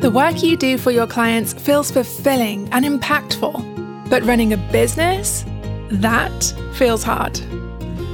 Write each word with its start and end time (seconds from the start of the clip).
The 0.00 0.10
work 0.10 0.42
you 0.42 0.56
do 0.56 0.78
for 0.78 0.90
your 0.90 1.06
clients 1.06 1.52
feels 1.52 1.90
fulfilling 1.90 2.70
and 2.72 2.86
impactful, 2.86 4.08
but 4.08 4.22
running 4.22 4.54
a 4.54 4.56
business? 4.56 5.44
That 5.90 6.54
feels 6.74 7.02
hard. 7.02 7.38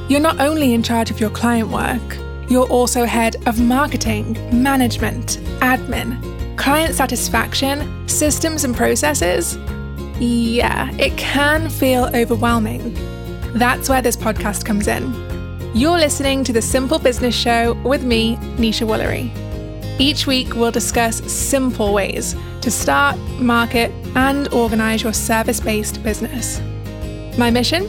You're 0.08 0.18
not 0.18 0.40
only 0.40 0.74
in 0.74 0.82
charge 0.82 1.12
of 1.12 1.20
your 1.20 1.30
client 1.30 1.68
work, 1.68 2.18
you're 2.50 2.66
also 2.66 3.04
head 3.04 3.36
of 3.46 3.60
marketing, 3.60 4.36
management, 4.50 5.38
admin, 5.60 6.58
client 6.58 6.96
satisfaction, 6.96 8.08
systems 8.08 8.64
and 8.64 8.74
processes. 8.74 9.56
Yeah, 10.18 10.90
it 10.96 11.16
can 11.16 11.70
feel 11.70 12.10
overwhelming. 12.16 12.94
That's 13.52 13.88
where 13.88 14.02
this 14.02 14.16
podcast 14.16 14.64
comes 14.64 14.88
in. 14.88 15.14
You're 15.72 15.98
listening 15.98 16.42
to 16.44 16.52
the 16.52 16.62
Simple 16.62 16.98
Business 16.98 17.36
Show 17.36 17.74
with 17.84 18.02
me, 18.02 18.38
Nesha 18.56 18.84
Woolery. 18.84 19.45
Each 19.98 20.26
week, 20.26 20.54
we'll 20.54 20.70
discuss 20.70 21.22
simple 21.32 21.94
ways 21.94 22.36
to 22.60 22.70
start, 22.70 23.18
market, 23.40 23.90
and 24.14 24.46
organize 24.52 25.02
your 25.02 25.14
service 25.14 25.58
based 25.58 26.02
business. 26.02 26.60
My 27.38 27.50
mission? 27.50 27.88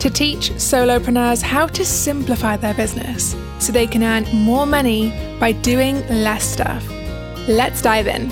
To 0.00 0.10
teach 0.10 0.50
solopreneurs 0.50 1.40
how 1.40 1.66
to 1.68 1.84
simplify 1.84 2.58
their 2.58 2.74
business 2.74 3.34
so 3.58 3.72
they 3.72 3.86
can 3.86 4.02
earn 4.02 4.24
more 4.34 4.66
money 4.66 5.10
by 5.40 5.52
doing 5.52 6.06
less 6.08 6.44
stuff. 6.44 6.86
Let's 7.48 7.80
dive 7.80 8.06
in. 8.06 8.28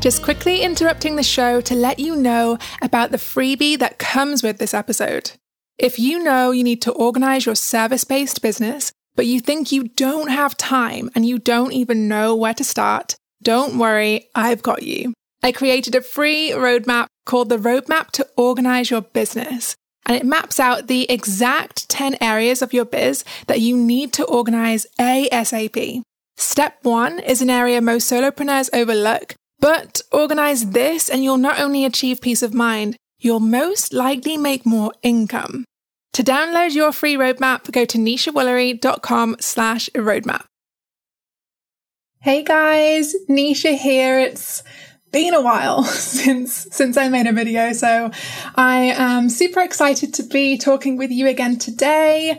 Just 0.00 0.22
quickly 0.22 0.62
interrupting 0.62 1.16
the 1.16 1.22
show 1.22 1.60
to 1.60 1.74
let 1.74 1.98
you 1.98 2.16
know 2.16 2.58
about 2.82 3.12
the 3.12 3.18
freebie 3.18 3.78
that 3.78 3.98
comes 3.98 4.42
with 4.42 4.58
this 4.58 4.74
episode. 4.74 5.32
If 5.80 5.98
you 5.98 6.22
know 6.22 6.50
you 6.50 6.62
need 6.62 6.82
to 6.82 6.92
organize 6.92 7.46
your 7.46 7.54
service 7.54 8.04
based 8.04 8.42
business, 8.42 8.92
but 9.14 9.24
you 9.24 9.40
think 9.40 9.72
you 9.72 9.84
don't 9.88 10.28
have 10.28 10.54
time 10.58 11.10
and 11.14 11.24
you 11.24 11.38
don't 11.38 11.72
even 11.72 12.06
know 12.06 12.36
where 12.36 12.52
to 12.52 12.62
start, 12.62 13.16
don't 13.42 13.78
worry, 13.78 14.28
I've 14.34 14.60
got 14.60 14.82
you. 14.82 15.14
I 15.42 15.52
created 15.52 15.94
a 15.94 16.02
free 16.02 16.50
roadmap 16.50 17.06
called 17.24 17.48
the 17.48 17.56
Roadmap 17.56 18.10
to 18.10 18.28
Organize 18.36 18.90
Your 18.90 19.00
Business. 19.00 19.74
And 20.04 20.18
it 20.18 20.26
maps 20.26 20.60
out 20.60 20.86
the 20.86 21.10
exact 21.10 21.88
10 21.88 22.18
areas 22.20 22.60
of 22.60 22.74
your 22.74 22.84
biz 22.84 23.24
that 23.46 23.62
you 23.62 23.74
need 23.74 24.12
to 24.12 24.24
organize 24.24 24.86
ASAP. 25.00 26.02
Step 26.36 26.76
one 26.82 27.20
is 27.20 27.40
an 27.40 27.48
area 27.48 27.80
most 27.80 28.10
solopreneurs 28.12 28.68
overlook, 28.74 29.34
but 29.58 30.02
organize 30.12 30.72
this 30.72 31.08
and 31.08 31.24
you'll 31.24 31.38
not 31.38 31.58
only 31.58 31.86
achieve 31.86 32.20
peace 32.20 32.42
of 32.42 32.52
mind, 32.52 32.96
you'll 33.18 33.40
most 33.40 33.94
likely 33.94 34.36
make 34.36 34.66
more 34.66 34.92
income. 35.02 35.64
To 36.14 36.24
download 36.24 36.74
your 36.74 36.92
free 36.92 37.14
roadmap, 37.14 37.70
go 37.70 37.84
to 37.84 37.98
neshawoolery.com 37.98 39.36
slash 39.40 39.88
roadmap. 39.94 40.44
Hey 42.20 42.42
guys, 42.42 43.14
Nesha 43.28 43.78
here. 43.78 44.18
It's 44.18 44.62
been 45.12 45.34
a 45.34 45.40
while 45.40 45.82
since 45.84 46.66
since 46.70 46.96
I 46.96 47.08
made 47.08 47.26
a 47.26 47.32
video, 47.32 47.72
so 47.72 48.10
I 48.56 48.92
am 48.96 49.30
super 49.30 49.60
excited 49.60 50.12
to 50.14 50.22
be 50.24 50.58
talking 50.58 50.96
with 50.96 51.10
you 51.10 51.28
again 51.28 51.58
today 51.58 52.38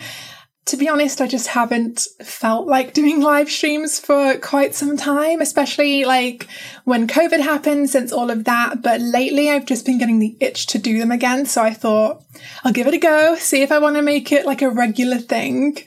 to 0.66 0.78
be 0.78 0.88
honest, 0.88 1.22
I 1.22 1.28
just 1.28 1.48
haven't 1.48 2.08
felt 2.23 2.67
like 2.67 2.94
doing 3.02 3.22
live 3.22 3.50
streams 3.50 4.00
for 4.00 4.38
quite 4.38 4.76
some 4.76 4.98
time, 4.98 5.42
especially 5.42 6.06
like 6.06 6.48
when 6.86 7.08
COVID 7.08 7.40
happened, 7.40 7.90
since 7.90 8.12
all 8.12 8.30
of 8.30 8.44
that. 8.45 8.82
But 8.82 9.02
lately, 9.02 9.50
I've 9.50 9.66
just 9.66 9.86
been 9.86 9.98
getting 9.98 10.20
the 10.20 10.38
itch 10.39 10.67
to 10.67 10.78
do 10.78 11.00
them 11.00 11.12
again. 11.12 11.45
So 11.45 11.62
I 11.62 11.73
thought 11.73 12.23
I'll 12.64 12.73
give 12.73 12.88
it 12.88 12.94
a 12.94 13.00
go, 13.00 13.36
see 13.36 13.62
if 13.62 13.72
I 13.72 13.80
want 13.80 13.95
to 13.95 14.02
make 14.02 14.32
it 14.32 14.45
like 14.45 14.62
a 14.62 14.70
regular 14.70 15.17
thing. 15.17 15.78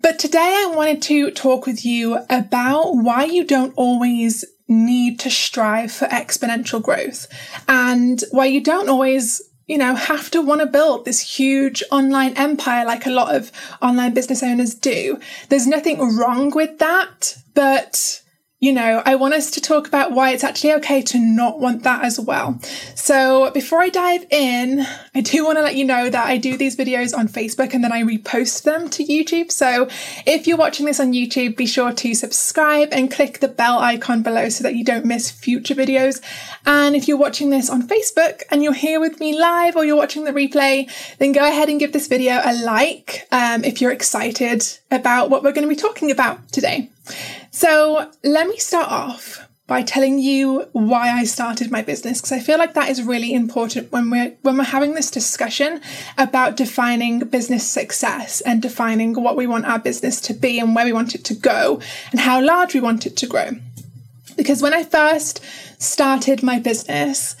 But 0.00 0.18
today, 0.18 0.38
I 0.38 0.72
wanted 0.74 1.02
to 1.02 1.30
talk 1.32 1.66
with 1.66 1.84
you 1.84 2.18
about 2.30 2.94
why 2.94 3.24
you 3.24 3.44
don't 3.44 3.74
always 3.76 4.44
need 4.68 5.18
to 5.20 5.30
strive 5.30 5.90
for 5.90 6.06
exponential 6.06 6.82
growth 6.82 7.26
and 7.66 8.22
why 8.30 8.44
you 8.44 8.62
don't 8.62 8.88
always 8.88 9.40
you 9.68 9.78
know, 9.78 9.94
have 9.94 10.30
to 10.30 10.42
want 10.42 10.62
to 10.62 10.66
build 10.66 11.04
this 11.04 11.20
huge 11.20 11.84
online 11.92 12.32
empire 12.36 12.84
like 12.84 13.06
a 13.06 13.10
lot 13.10 13.34
of 13.34 13.52
online 13.80 14.14
business 14.14 14.42
owners 14.42 14.74
do. 14.74 15.20
There's 15.50 15.66
nothing 15.66 16.16
wrong 16.16 16.50
with 16.50 16.78
that, 16.78 17.36
but 17.54 18.22
you 18.60 18.72
know, 18.72 19.02
I 19.06 19.14
want 19.14 19.34
us 19.34 19.52
to 19.52 19.60
talk 19.60 19.86
about 19.86 20.10
why 20.10 20.32
it's 20.32 20.42
actually 20.42 20.72
okay 20.74 21.00
to 21.02 21.18
not 21.18 21.60
want 21.60 21.84
that 21.84 22.02
as 22.02 22.18
well. 22.18 22.58
So 22.96 23.52
before 23.52 23.80
I 23.80 23.88
dive 23.88 24.26
in, 24.32 24.84
I 25.14 25.20
do 25.20 25.44
want 25.44 25.58
to 25.58 25.62
let 25.62 25.76
you 25.76 25.84
know 25.84 26.10
that 26.10 26.26
I 26.26 26.38
do 26.38 26.56
these 26.56 26.76
videos 26.76 27.16
on 27.16 27.28
Facebook 27.28 27.72
and 27.72 27.84
then 27.84 27.92
I 27.92 28.02
repost 28.02 28.64
them 28.64 28.90
to 28.90 29.04
YouTube. 29.04 29.52
So 29.52 29.88
if 30.26 30.48
you're 30.48 30.56
watching 30.56 30.86
this 30.86 30.98
on 30.98 31.12
YouTube, 31.12 31.56
be 31.56 31.66
sure 31.66 31.92
to 31.92 32.14
subscribe 32.14 32.88
and 32.90 33.12
click 33.12 33.38
the 33.38 33.46
bell 33.46 33.78
icon 33.78 34.24
below 34.24 34.48
so 34.48 34.64
that 34.64 34.74
you 34.74 34.84
don't 34.84 35.04
miss 35.04 35.30
future 35.30 35.76
videos. 35.76 36.20
And 36.66 36.96
if 36.96 37.06
you're 37.06 37.16
watching 37.16 37.50
this 37.50 37.70
on 37.70 37.86
Facebook 37.86 38.42
and 38.50 38.64
you're 38.64 38.72
here 38.72 38.98
with 38.98 39.20
me 39.20 39.38
live 39.38 39.76
or 39.76 39.84
you're 39.84 39.94
watching 39.94 40.24
the 40.24 40.32
replay, 40.32 40.90
then 41.18 41.30
go 41.30 41.46
ahead 41.46 41.68
and 41.68 41.78
give 41.78 41.92
this 41.92 42.08
video 42.08 42.40
a 42.44 42.52
like 42.64 43.28
um, 43.30 43.62
if 43.62 43.80
you're 43.80 43.92
excited 43.92 44.66
about 44.90 45.30
what 45.30 45.42
we're 45.42 45.52
going 45.52 45.68
to 45.68 45.74
be 45.74 45.80
talking 45.80 46.10
about 46.10 46.48
today. 46.50 46.90
So 47.50 48.10
let 48.24 48.48
me 48.48 48.56
start 48.56 48.90
off 48.90 49.48
by 49.68 49.82
telling 49.82 50.18
you 50.18 50.66
why 50.72 51.10
I 51.10 51.24
started 51.24 51.70
my 51.70 51.82
business 51.82 52.20
because 52.20 52.32
I 52.32 52.40
feel 52.40 52.58
like 52.58 52.72
that 52.72 52.88
is 52.88 53.02
really 53.02 53.34
important 53.34 53.92
when 53.92 54.08
we're 54.08 54.34
when 54.40 54.56
we're 54.56 54.64
having 54.64 54.94
this 54.94 55.10
discussion 55.10 55.82
about 56.16 56.56
defining 56.56 57.20
business 57.20 57.68
success 57.68 58.40
and 58.40 58.62
defining 58.62 59.12
what 59.22 59.36
we 59.36 59.46
want 59.46 59.66
our 59.66 59.78
business 59.78 60.22
to 60.22 60.34
be 60.34 60.58
and 60.58 60.74
where 60.74 60.86
we 60.86 60.92
want 60.92 61.14
it 61.14 61.24
to 61.26 61.34
go 61.34 61.80
and 62.10 62.20
how 62.20 62.42
large 62.42 62.74
we 62.74 62.80
want 62.80 63.04
it 63.04 63.16
to 63.18 63.26
grow. 63.26 63.50
Because 64.36 64.62
when 64.62 64.72
I 64.72 64.84
first 64.84 65.44
started 65.78 66.42
my 66.42 66.58
business, 66.58 67.36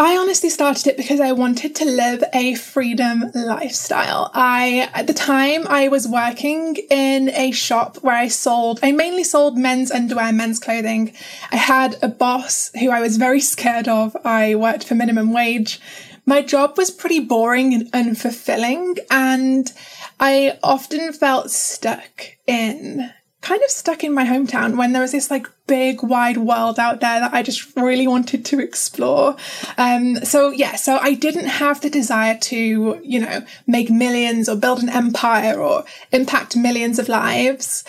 I 0.00 0.16
honestly 0.16 0.48
started 0.48 0.86
it 0.86 0.96
because 0.96 1.18
I 1.18 1.32
wanted 1.32 1.74
to 1.74 1.84
live 1.84 2.22
a 2.32 2.54
freedom 2.54 3.32
lifestyle. 3.34 4.30
I, 4.32 4.88
at 4.94 5.08
the 5.08 5.12
time, 5.12 5.66
I 5.66 5.88
was 5.88 6.06
working 6.06 6.76
in 6.88 7.30
a 7.30 7.50
shop 7.50 7.96
where 7.96 8.14
I 8.14 8.28
sold, 8.28 8.78
I 8.80 8.92
mainly 8.92 9.24
sold 9.24 9.58
men's 9.58 9.90
underwear, 9.90 10.32
men's 10.32 10.60
clothing. 10.60 11.14
I 11.50 11.56
had 11.56 11.96
a 12.00 12.06
boss 12.06 12.70
who 12.78 12.90
I 12.90 13.00
was 13.00 13.16
very 13.16 13.40
scared 13.40 13.88
of. 13.88 14.16
I 14.24 14.54
worked 14.54 14.84
for 14.84 14.94
minimum 14.94 15.32
wage. 15.32 15.80
My 16.24 16.42
job 16.42 16.78
was 16.78 16.92
pretty 16.92 17.18
boring 17.18 17.74
and 17.74 17.90
unfulfilling, 17.90 19.00
and 19.10 19.72
I 20.20 20.60
often 20.62 21.12
felt 21.12 21.50
stuck 21.50 22.36
in 22.46 23.12
kind 23.40 23.62
of 23.62 23.70
stuck 23.70 24.02
in 24.02 24.12
my 24.12 24.24
hometown 24.24 24.76
when 24.76 24.92
there 24.92 25.02
was 25.02 25.12
this 25.12 25.30
like 25.30 25.46
big 25.68 26.02
wide 26.02 26.38
world 26.38 26.78
out 26.78 27.00
there 27.00 27.20
that 27.20 27.32
I 27.32 27.42
just 27.42 27.76
really 27.76 28.08
wanted 28.08 28.44
to 28.46 28.58
explore. 28.58 29.36
Um, 29.76 30.16
so 30.24 30.50
yeah, 30.50 30.74
so 30.74 30.98
I 30.98 31.14
didn't 31.14 31.46
have 31.46 31.80
the 31.80 31.90
desire 31.90 32.36
to, 32.36 33.00
you 33.04 33.20
know, 33.20 33.44
make 33.66 33.90
millions 33.90 34.48
or 34.48 34.56
build 34.56 34.82
an 34.82 34.88
empire 34.88 35.60
or 35.60 35.84
impact 36.10 36.56
millions 36.56 36.98
of 36.98 37.08
lives. 37.08 37.84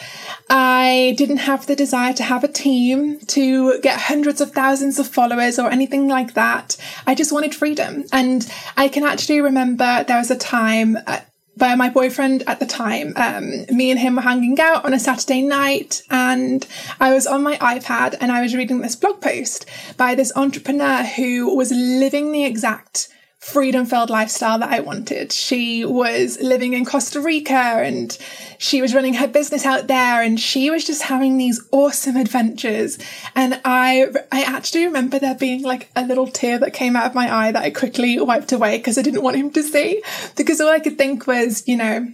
I 0.49 1.15
didn't 1.17 1.37
have 1.37 1.65
the 1.65 1.75
desire 1.75 2.13
to 2.13 2.23
have 2.23 2.43
a 2.43 2.47
team, 2.47 3.19
to 3.27 3.79
get 3.81 3.99
hundreds 4.01 4.41
of 4.41 4.51
thousands 4.51 4.99
of 4.99 5.07
followers 5.07 5.57
or 5.57 5.71
anything 5.71 6.07
like 6.07 6.35
that. 6.35 6.77
I 7.07 7.15
just 7.15 7.31
wanted 7.31 7.55
freedom. 7.55 8.05
And 8.11 8.47
I 8.77 8.87
can 8.87 9.03
actually 9.03 9.41
remember 9.41 10.03
there 10.03 10.17
was 10.17 10.29
a 10.29 10.37
time 10.37 10.97
uh, 11.07 11.21
by 11.59 11.75
my 11.75 11.89
boyfriend 11.89 12.43
at 12.47 12.59
the 12.59 12.65
time. 12.65 13.13
Um, 13.15 13.65
me 13.69 13.91
and 13.91 13.99
him 13.99 14.15
were 14.15 14.21
hanging 14.21 14.59
out 14.59 14.85
on 14.85 14.93
a 14.93 14.99
Saturday 14.99 15.41
night, 15.41 16.01
and 16.09 16.65
I 16.99 17.13
was 17.13 17.27
on 17.27 17.43
my 17.43 17.57
iPad 17.57 18.15
and 18.19 18.31
I 18.31 18.41
was 18.41 18.55
reading 18.55 18.81
this 18.81 18.95
blog 18.95 19.21
post 19.21 19.65
by 19.97 20.15
this 20.15 20.31
entrepreneur 20.35 21.03
who 21.03 21.55
was 21.55 21.71
living 21.71 22.31
the 22.31 22.45
exact 22.45 23.09
freedom 23.39 23.85
filled 23.85 24.09
lifestyle 24.09 24.59
that 24.59 24.69
I 24.69 24.81
wanted. 24.81 25.31
She 25.31 25.85
was 25.85 26.37
living 26.41 26.73
in 26.73 26.83
Costa 26.83 27.21
Rica 27.21 27.53
and 27.53 28.15
she 28.57 28.81
was 28.81 28.93
running 28.93 29.13
her 29.13 29.27
business 29.27 29.65
out 29.65 29.87
there 29.87 30.21
and 30.21 30.37
she 30.37 30.69
was 30.69 30.83
just 30.83 31.03
having 31.03 31.37
these 31.37 31.65
awesome 31.71 32.17
adventures. 32.17 32.97
And 33.35 33.61
I, 33.63 34.07
I 34.31 34.43
actually 34.43 34.85
remember 34.85 35.19
there 35.19 35.35
being 35.35 35.63
like 35.63 35.89
a 35.95 36.05
little 36.05 36.27
tear 36.27 36.59
that 36.59 36.73
came 36.73 36.97
out 36.97 37.05
of 37.05 37.15
my 37.15 37.33
eye 37.33 37.51
that 37.53 37.63
I 37.63 37.71
quickly 37.71 38.19
wiped 38.19 38.51
away 38.51 38.77
because 38.77 38.97
I 38.97 39.03
didn't 39.03 39.23
want 39.23 39.37
him 39.37 39.51
to 39.51 39.63
see 39.63 40.03
because 40.35 40.59
all 40.59 40.69
I 40.69 40.79
could 40.79 40.97
think 40.97 41.25
was, 41.25 41.65
you 41.65 41.77
know, 41.77 42.11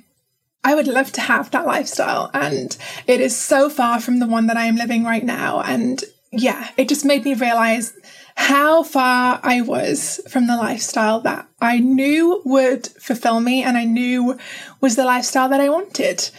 I 0.64 0.76
would 0.76 0.88
love 0.88 1.12
to 1.14 1.22
have 1.22 1.50
that 1.52 1.66
lifestyle 1.66 2.30
and 2.36 2.78
it 3.08 3.20
is 3.20 3.36
so 3.36 3.70
far 3.70 4.00
from 4.00 4.20
the 4.20 4.28
one 4.28 4.46
that 4.48 4.58
I 4.58 4.66
am 4.66 4.76
living 4.76 5.04
right 5.04 5.24
now. 5.24 5.62
And 5.62 6.04
yeah, 6.32 6.70
it 6.78 6.88
just 6.88 7.06
made 7.06 7.24
me 7.24 7.34
realize 7.34 7.94
how 8.36 8.84
far 8.84 9.40
I 9.44 9.62
was 9.62 10.20
from 10.30 10.48
the 10.48 10.58
lifestyle 10.58 11.22
that 11.22 11.48
I 11.62 11.80
knew 11.80 12.42
would 12.46 12.88
fulfill 12.88 13.40
me 13.40 13.64
and 13.64 13.78
I 13.78 13.86
knew 13.86 14.38
was 14.82 14.96
the 14.96 15.06
lifestyle 15.06 15.50
that 15.50 15.62
I 15.62 15.70
wanted. 15.70 16.30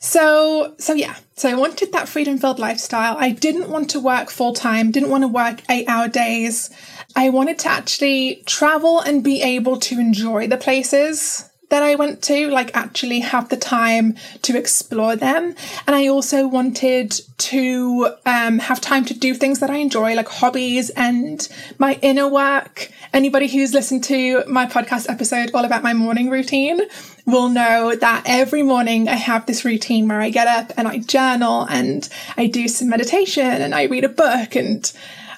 So, 0.00 0.74
so 0.78 0.92
yeah, 0.92 1.16
so 1.36 1.48
I 1.48 1.54
wanted 1.54 1.92
that 1.92 2.08
freedom 2.08 2.38
filled 2.38 2.58
lifestyle. 2.58 3.16
I 3.18 3.30
didn't 3.30 3.70
want 3.70 3.90
to 3.90 4.00
work 4.00 4.30
full 4.30 4.52
time, 4.52 4.90
didn't 4.90 5.10
want 5.10 5.22
to 5.22 5.28
work 5.28 5.62
eight 5.70 5.88
hour 5.88 6.08
days. 6.08 6.70
I 7.14 7.30
wanted 7.30 7.58
to 7.60 7.68
actually 7.68 8.42
travel 8.46 9.00
and 9.00 9.24
be 9.24 9.42
able 9.42 9.78
to 9.80 9.98
enjoy 9.98 10.48
the 10.48 10.58
places 10.58 11.48
that 11.68 11.82
I 11.82 11.94
went 11.94 12.22
to, 12.24 12.48
like 12.48 12.76
actually 12.76 13.20
have 13.20 13.48
the 13.48 13.56
time 13.56 14.16
to 14.42 14.56
explore 14.56 15.16
them. 15.16 15.54
And 15.86 15.96
I 15.96 16.06
also 16.06 16.46
wanted 16.46 17.20
to 17.38 18.14
um, 18.24 18.58
have 18.60 18.80
time 18.80 19.04
to 19.06 19.14
do 19.14 19.34
things 19.34 19.60
that 19.60 19.70
I 19.70 19.76
enjoy, 19.76 20.14
like 20.14 20.28
hobbies 20.28 20.90
and 20.90 21.46
my 21.78 21.98
inner 22.02 22.28
work. 22.28 22.90
Anybody 23.12 23.48
who's 23.48 23.74
listened 23.74 24.04
to 24.04 24.44
my 24.46 24.66
podcast 24.66 25.10
episode 25.10 25.50
all 25.54 25.64
about 25.64 25.82
my 25.82 25.92
morning 25.92 26.30
routine 26.30 26.80
will 27.26 27.48
know 27.48 27.94
that 27.94 28.22
every 28.26 28.62
morning 28.62 29.08
I 29.08 29.16
have 29.16 29.46
this 29.46 29.64
routine 29.64 30.06
where 30.06 30.20
I 30.20 30.30
get 30.30 30.46
up 30.46 30.72
and 30.76 30.86
I 30.86 30.98
journal 30.98 31.66
and 31.68 32.08
I 32.36 32.46
do 32.46 32.68
some 32.68 32.88
meditation 32.88 33.44
and 33.44 33.74
I 33.74 33.84
read 33.84 34.04
a 34.04 34.08
book 34.08 34.54
and 34.54 34.92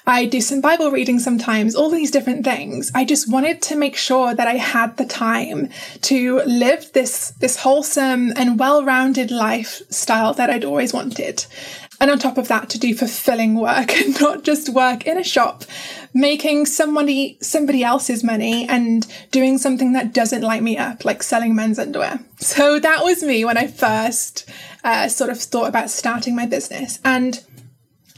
I 0.09 0.25
do 0.25 0.41
some 0.41 0.59
Bible 0.59 0.89
reading 0.89 1.19
sometimes, 1.19 1.75
all 1.75 1.91
these 1.91 2.09
different 2.09 2.43
things. 2.43 2.91
I 2.95 3.05
just 3.05 3.31
wanted 3.31 3.61
to 3.61 3.75
make 3.75 3.95
sure 3.95 4.33
that 4.33 4.47
I 4.47 4.55
had 4.55 4.97
the 4.97 5.05
time 5.05 5.69
to 6.01 6.41
live 6.47 6.91
this, 6.93 7.29
this 7.39 7.57
wholesome 7.57 8.33
and 8.35 8.57
well-rounded 8.57 9.29
lifestyle 9.29 10.33
that 10.33 10.49
I'd 10.49 10.65
always 10.65 10.93
wanted. 10.93 11.45
And 12.01 12.09
on 12.09 12.17
top 12.17 12.39
of 12.39 12.47
that, 12.47 12.71
to 12.71 12.79
do 12.79 12.95
fulfilling 12.95 13.53
work 13.53 13.93
and 14.01 14.19
not 14.19 14.43
just 14.43 14.69
work 14.69 15.05
in 15.05 15.19
a 15.19 15.23
shop, 15.23 15.63
making 16.11 16.65
somebody, 16.65 17.37
somebody 17.39 17.83
else's 17.83 18.23
money 18.23 18.67
and 18.67 19.05
doing 19.29 19.59
something 19.59 19.93
that 19.93 20.11
doesn't 20.11 20.41
light 20.41 20.63
me 20.63 20.75
up, 20.75 21.05
like 21.05 21.21
selling 21.21 21.53
men's 21.53 21.77
underwear. 21.77 22.19
So 22.37 22.79
that 22.79 23.03
was 23.03 23.21
me 23.21 23.45
when 23.45 23.57
I 23.57 23.67
first 23.67 24.49
uh, 24.83 25.07
sort 25.07 25.29
of 25.29 25.39
thought 25.39 25.67
about 25.67 25.91
starting 25.91 26.35
my 26.35 26.47
business. 26.47 26.97
And 27.05 27.43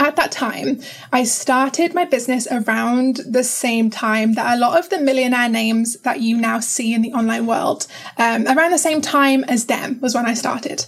at 0.01 0.15
that 0.15 0.31
time, 0.31 0.81
I 1.13 1.23
started 1.23 1.93
my 1.93 2.05
business 2.05 2.47
around 2.49 3.17
the 3.17 3.43
same 3.43 3.91
time 3.91 4.33
that 4.33 4.57
a 4.57 4.59
lot 4.59 4.79
of 4.79 4.89
the 4.89 4.99
millionaire 4.99 5.47
names 5.47 5.95
that 5.99 6.21
you 6.21 6.37
now 6.37 6.59
see 6.59 6.95
in 6.95 7.03
the 7.03 7.13
online 7.13 7.45
world, 7.45 7.85
um, 8.17 8.47
around 8.47 8.71
the 8.71 8.79
same 8.79 9.01
time 9.01 9.43
as 9.43 9.67
them 9.67 9.99
was 10.01 10.15
when 10.15 10.25
I 10.25 10.33
started. 10.33 10.85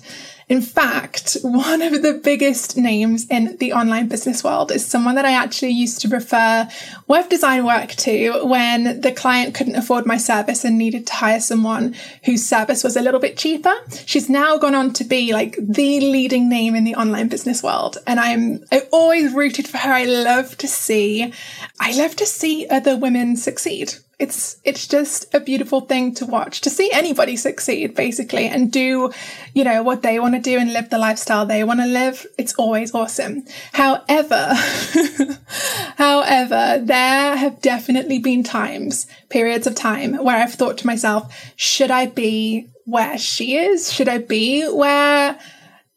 In 0.49 0.61
fact, 0.61 1.37
one 1.41 1.81
of 1.81 2.01
the 2.01 2.19
biggest 2.23 2.77
names 2.77 3.25
in 3.29 3.57
the 3.57 3.73
online 3.73 4.07
business 4.07 4.43
world 4.43 4.71
is 4.71 4.85
someone 4.85 5.15
that 5.15 5.25
I 5.25 5.31
actually 5.31 5.71
used 5.71 6.01
to 6.01 6.09
refer 6.09 6.67
web 7.07 7.29
design 7.29 7.65
work 7.65 7.89
to 7.89 8.45
when 8.45 9.01
the 9.01 9.11
client 9.11 9.55
couldn't 9.55 9.75
afford 9.75 10.05
my 10.05 10.17
service 10.17 10.65
and 10.65 10.77
needed 10.77 11.07
to 11.07 11.13
hire 11.13 11.39
someone 11.39 11.95
whose 12.25 12.45
service 12.45 12.83
was 12.83 12.97
a 12.97 13.01
little 13.01 13.19
bit 13.19 13.37
cheaper. 13.37 13.73
She's 14.05 14.29
now 14.29 14.57
gone 14.57 14.75
on 14.75 14.93
to 14.93 15.03
be 15.03 15.33
like 15.33 15.55
the 15.59 15.99
leading 16.01 16.49
name 16.49 16.75
in 16.75 16.83
the 16.83 16.95
online 16.95 17.29
business 17.29 17.63
world. 17.63 17.97
And 18.05 18.19
I'm, 18.19 18.65
I 18.71 18.87
always 18.91 19.33
rooted 19.33 19.67
for 19.67 19.77
her. 19.77 19.91
I 19.91 20.05
love 20.05 20.57
to 20.57 20.67
see, 20.67 21.33
I 21.79 21.95
love 21.97 22.15
to 22.17 22.25
see 22.25 22.67
other 22.69 22.97
women 22.97 23.37
succeed 23.37 23.93
it's 24.19 24.57
it's 24.63 24.87
just 24.87 25.33
a 25.33 25.39
beautiful 25.39 25.81
thing 25.81 26.13
to 26.13 26.25
watch 26.25 26.61
to 26.61 26.69
see 26.69 26.89
anybody 26.93 27.35
succeed 27.35 27.95
basically 27.95 28.45
and 28.45 28.71
do 28.71 29.11
you 29.53 29.63
know 29.63 29.81
what 29.81 30.03
they 30.03 30.19
want 30.19 30.35
to 30.35 30.39
do 30.39 30.59
and 30.59 30.71
live 30.71 30.89
the 30.89 30.97
lifestyle 30.97 31.45
they 31.45 31.63
want 31.63 31.79
to 31.79 31.85
live 31.87 32.25
it's 32.37 32.53
always 32.55 32.93
awesome 32.93 33.43
however 33.73 34.53
however 35.97 36.79
there 36.83 37.35
have 37.35 37.59
definitely 37.61 38.19
been 38.19 38.43
times 38.43 39.07
periods 39.29 39.65
of 39.65 39.73
time 39.73 40.13
where 40.23 40.37
i've 40.37 40.53
thought 40.53 40.77
to 40.77 40.87
myself 40.87 41.51
should 41.55 41.89
i 41.89 42.05
be 42.05 42.67
where 42.85 43.17
she 43.17 43.55
is 43.55 43.91
should 43.91 44.07
i 44.07 44.19
be 44.19 44.63
where 44.67 45.39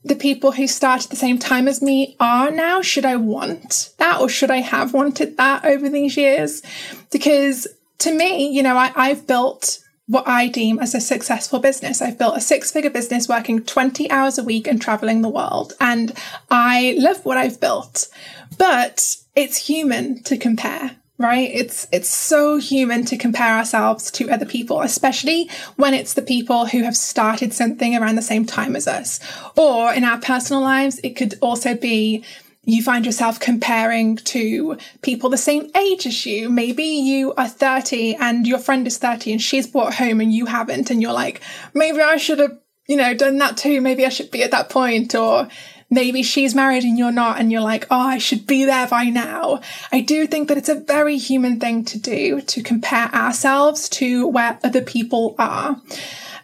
the 0.04 0.16
people 0.16 0.52
who 0.52 0.68
start 0.68 1.04
at 1.04 1.10
the 1.10 1.16
same 1.16 1.36
time 1.36 1.66
as 1.66 1.82
me 1.82 2.16
are 2.20 2.52
now. 2.52 2.80
Should 2.80 3.04
I 3.04 3.16
want 3.16 3.90
that 3.98 4.20
or 4.20 4.28
should 4.28 4.52
I 4.52 4.58
have 4.58 4.94
wanted 4.94 5.36
that 5.36 5.64
over 5.64 5.88
these 5.88 6.16
years? 6.16 6.62
Because 7.10 7.66
to 7.98 8.12
me, 8.12 8.48
you 8.48 8.62
know, 8.62 8.76
I, 8.76 8.92
I've 8.94 9.26
built 9.26 9.80
what 10.08 10.26
I 10.26 10.48
deem 10.48 10.78
as 10.78 10.94
a 10.94 11.00
successful 11.00 11.58
business. 11.58 12.00
I've 12.00 12.18
built 12.18 12.36
a 12.36 12.40
six 12.40 12.70
figure 12.70 12.90
business 12.90 13.28
working 13.28 13.62
20 13.62 14.10
hours 14.10 14.38
a 14.38 14.44
week 14.44 14.68
and 14.68 14.80
traveling 14.80 15.22
the 15.22 15.28
world. 15.28 15.72
And 15.80 16.12
I 16.50 16.96
love 16.98 17.24
what 17.24 17.36
I've 17.36 17.60
built, 17.60 18.08
but 18.56 19.16
it's 19.34 19.66
human 19.68 20.22
to 20.24 20.36
compare. 20.36 20.96
Right? 21.18 21.50
It's, 21.50 21.88
it's 21.92 22.10
so 22.10 22.58
human 22.58 23.06
to 23.06 23.16
compare 23.16 23.56
ourselves 23.56 24.10
to 24.10 24.28
other 24.28 24.44
people, 24.44 24.82
especially 24.82 25.48
when 25.76 25.94
it's 25.94 26.12
the 26.12 26.20
people 26.20 26.66
who 26.66 26.82
have 26.82 26.94
started 26.94 27.54
something 27.54 27.96
around 27.96 28.16
the 28.16 28.22
same 28.22 28.44
time 28.44 28.76
as 28.76 28.86
us. 28.86 29.18
Or 29.56 29.94
in 29.94 30.04
our 30.04 30.20
personal 30.20 30.60
lives, 30.60 31.00
it 31.02 31.16
could 31.16 31.36
also 31.40 31.74
be 31.74 32.22
you 32.66 32.82
find 32.82 33.06
yourself 33.06 33.38
comparing 33.38 34.16
to 34.16 34.76
people 35.00 35.30
the 35.30 35.38
same 35.38 35.70
age 35.76 36.04
as 36.04 36.26
you. 36.26 36.50
Maybe 36.50 36.82
you 36.82 37.32
are 37.34 37.48
30 37.48 38.16
and 38.16 38.46
your 38.46 38.58
friend 38.58 38.86
is 38.86 38.98
30 38.98 39.32
and 39.32 39.40
she's 39.40 39.68
bought 39.68 39.94
home 39.94 40.20
and 40.20 40.32
you 40.32 40.46
haven't. 40.46 40.90
And 40.90 41.00
you're 41.00 41.12
like, 41.12 41.40
maybe 41.72 42.00
I 42.00 42.16
should 42.16 42.40
have, 42.40 42.58
you 42.88 42.96
know, 42.96 43.14
done 43.14 43.38
that 43.38 43.56
too. 43.56 43.80
Maybe 43.80 44.04
I 44.04 44.08
should 44.08 44.32
be 44.32 44.42
at 44.42 44.50
that 44.50 44.68
point. 44.68 45.14
Or 45.14 45.48
maybe 45.90 46.24
she's 46.24 46.56
married 46.56 46.82
and 46.82 46.98
you're 46.98 47.12
not. 47.12 47.38
And 47.38 47.52
you're 47.52 47.60
like, 47.60 47.86
oh, 47.88 48.00
I 48.00 48.18
should 48.18 48.48
be 48.48 48.64
there 48.64 48.88
by 48.88 49.04
now. 49.04 49.60
I 49.92 50.00
do 50.00 50.26
think 50.26 50.48
that 50.48 50.58
it's 50.58 50.68
a 50.68 50.74
very 50.74 51.18
human 51.18 51.60
thing 51.60 51.84
to 51.84 51.98
do 52.00 52.40
to 52.40 52.62
compare 52.64 53.14
ourselves 53.14 53.88
to 53.90 54.26
where 54.26 54.58
other 54.64 54.82
people 54.82 55.36
are. 55.38 55.80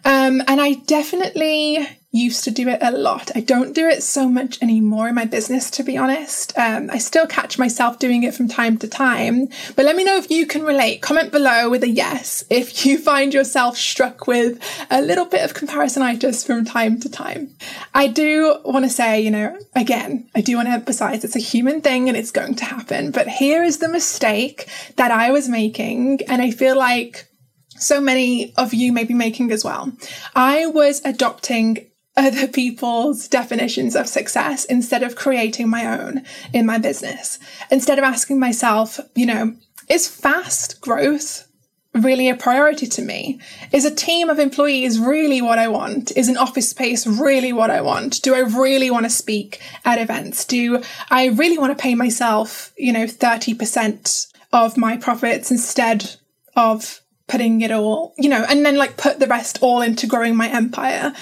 Um, 0.05 0.41
and 0.47 0.61
I 0.61 0.75
definitely 0.75 1.89
used 2.13 2.45
to 2.45 2.51
do 2.51 2.69
it 2.69 2.79
a 2.83 2.93
lot. 2.93 3.31
I 3.35 3.41
don't 3.41 3.75
do 3.75 3.89
it 3.89 4.03
so 4.03 4.29
much 4.29 4.61
anymore 4.63 5.09
in 5.09 5.15
my 5.15 5.25
business, 5.25 5.71
to 5.73 5.83
be 5.83 5.97
honest. 5.97 6.57
Um, 6.59 6.91
I 6.91 6.99
still 6.99 7.27
catch 7.27 7.59
myself 7.59 7.99
doing 7.99 8.23
it 8.23 8.35
from 8.35 8.49
time 8.49 8.77
to 8.79 8.89
time, 8.89 9.49
but 9.75 9.87
let 9.87 9.97
me 9.97 10.05
know 10.05 10.19
if 10.19 10.31
you 10.31 10.47
can 10.47 10.63
relate. 10.63 11.01
Comment 11.01 11.33
below 11.33 11.71
with 11.71 11.83
a 11.83 11.89
yes 11.89 12.45
if 12.51 12.85
you 12.87 12.99
find 12.99 13.33
yourself 13.33 13.79
struck 13.79 14.27
with 14.27 14.63
a 14.91 15.01
little 15.01 15.25
bit 15.25 15.43
of 15.43 15.55
comparisonitis 15.55 16.47
from 16.47 16.67
time 16.67 17.01
to 17.01 17.09
time. 17.09 17.49
I 17.95 18.09
do 18.09 18.59
want 18.63 18.85
to 18.85 18.91
say, 18.91 19.23
you 19.23 19.31
know, 19.31 19.59
again, 19.75 20.29
I 20.35 20.43
do 20.43 20.57
want 20.57 20.69
to 20.69 20.73
emphasize 20.73 21.25
it's 21.25 21.37
a 21.37 21.41
human 21.41 21.81
thing 21.81 22.09
and 22.09 22.17
it's 22.17 22.31
going 22.31 22.57
to 22.57 22.65
happen, 22.67 23.11
but 23.11 23.27
here 23.27 23.65
is 23.65 23.79
the 23.79 23.89
mistake 23.89 24.69
that 24.97 25.11
I 25.11 25.31
was 25.31 25.49
making. 25.49 26.21
And 26.29 26.43
I 26.43 26.51
feel 26.51 26.77
like 26.77 27.27
so 27.71 28.03
many 28.03 28.53
of 28.57 28.75
you 28.75 28.93
may 28.93 29.05
be 29.05 29.15
making 29.15 29.51
as 29.51 29.65
well. 29.65 29.91
I 30.35 30.67
was 30.67 31.01
adopting 31.07 31.89
other 32.17 32.47
people's 32.47 33.29
definitions 33.29 33.97
of 33.97 34.07
success 34.07 34.65
instead 34.67 35.03
of 35.03 35.17
creating 35.17 35.69
my 35.69 35.87
own 36.01 36.25
in 36.53 36.67
my 36.67 36.79
business. 36.79 37.39
Instead 37.71 37.99
of 37.99 38.05
asking 38.05 38.39
myself, 38.39 39.01
you 39.15 39.27
know, 39.27 39.55
is 39.89 40.09
fast 40.09 40.81
growth 40.81 41.49
really 41.95 42.29
a 42.29 42.37
priority 42.37 42.87
to 42.87 43.03
me? 43.03 43.41
Is 43.71 43.85
a 43.85 43.95
team 43.95 44.31
of 44.31 44.39
employees 44.39 44.99
really 44.99 45.43
what 45.43 45.59
I 45.59 45.69
want? 45.69 46.17
Is 46.17 46.29
an 46.29 46.37
office 46.37 46.71
space 46.71 47.07
really 47.07 47.53
what 47.53 47.71
I 47.71 47.81
want? 47.81 48.23
Do 48.23 48.35
I 48.35 48.41
really 48.41 48.91
want 48.91 49.05
to 49.05 49.11
speak 49.11 49.61
at 49.85 50.01
events? 50.01 50.45
Do 50.45 50.83
I 51.11 51.27
really 51.27 51.59
want 51.59 51.77
to 51.77 51.83
pay 51.83 51.95
myself, 51.95 52.73
you 52.77 52.93
know, 52.93 53.05
30% 53.05 54.33
of 54.53 54.77
my 54.77 54.97
profits 54.97 55.51
instead 55.51 56.17
of 56.57 57.01
putting 57.27 57.61
it 57.61 57.71
all, 57.71 58.15
you 58.19 58.29
know, 58.29 58.45
and 58.49 58.65
then 58.65 58.77
like 58.77 58.97
put 58.97 59.19
the 59.19 59.27
rest 59.27 59.59
all 59.61 59.83
into 59.83 60.07
growing 60.07 60.35
my 60.35 60.49
empire? 60.49 61.13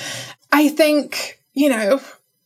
I 0.53 0.69
think, 0.69 1.41
you 1.53 1.69
know, 1.69 2.01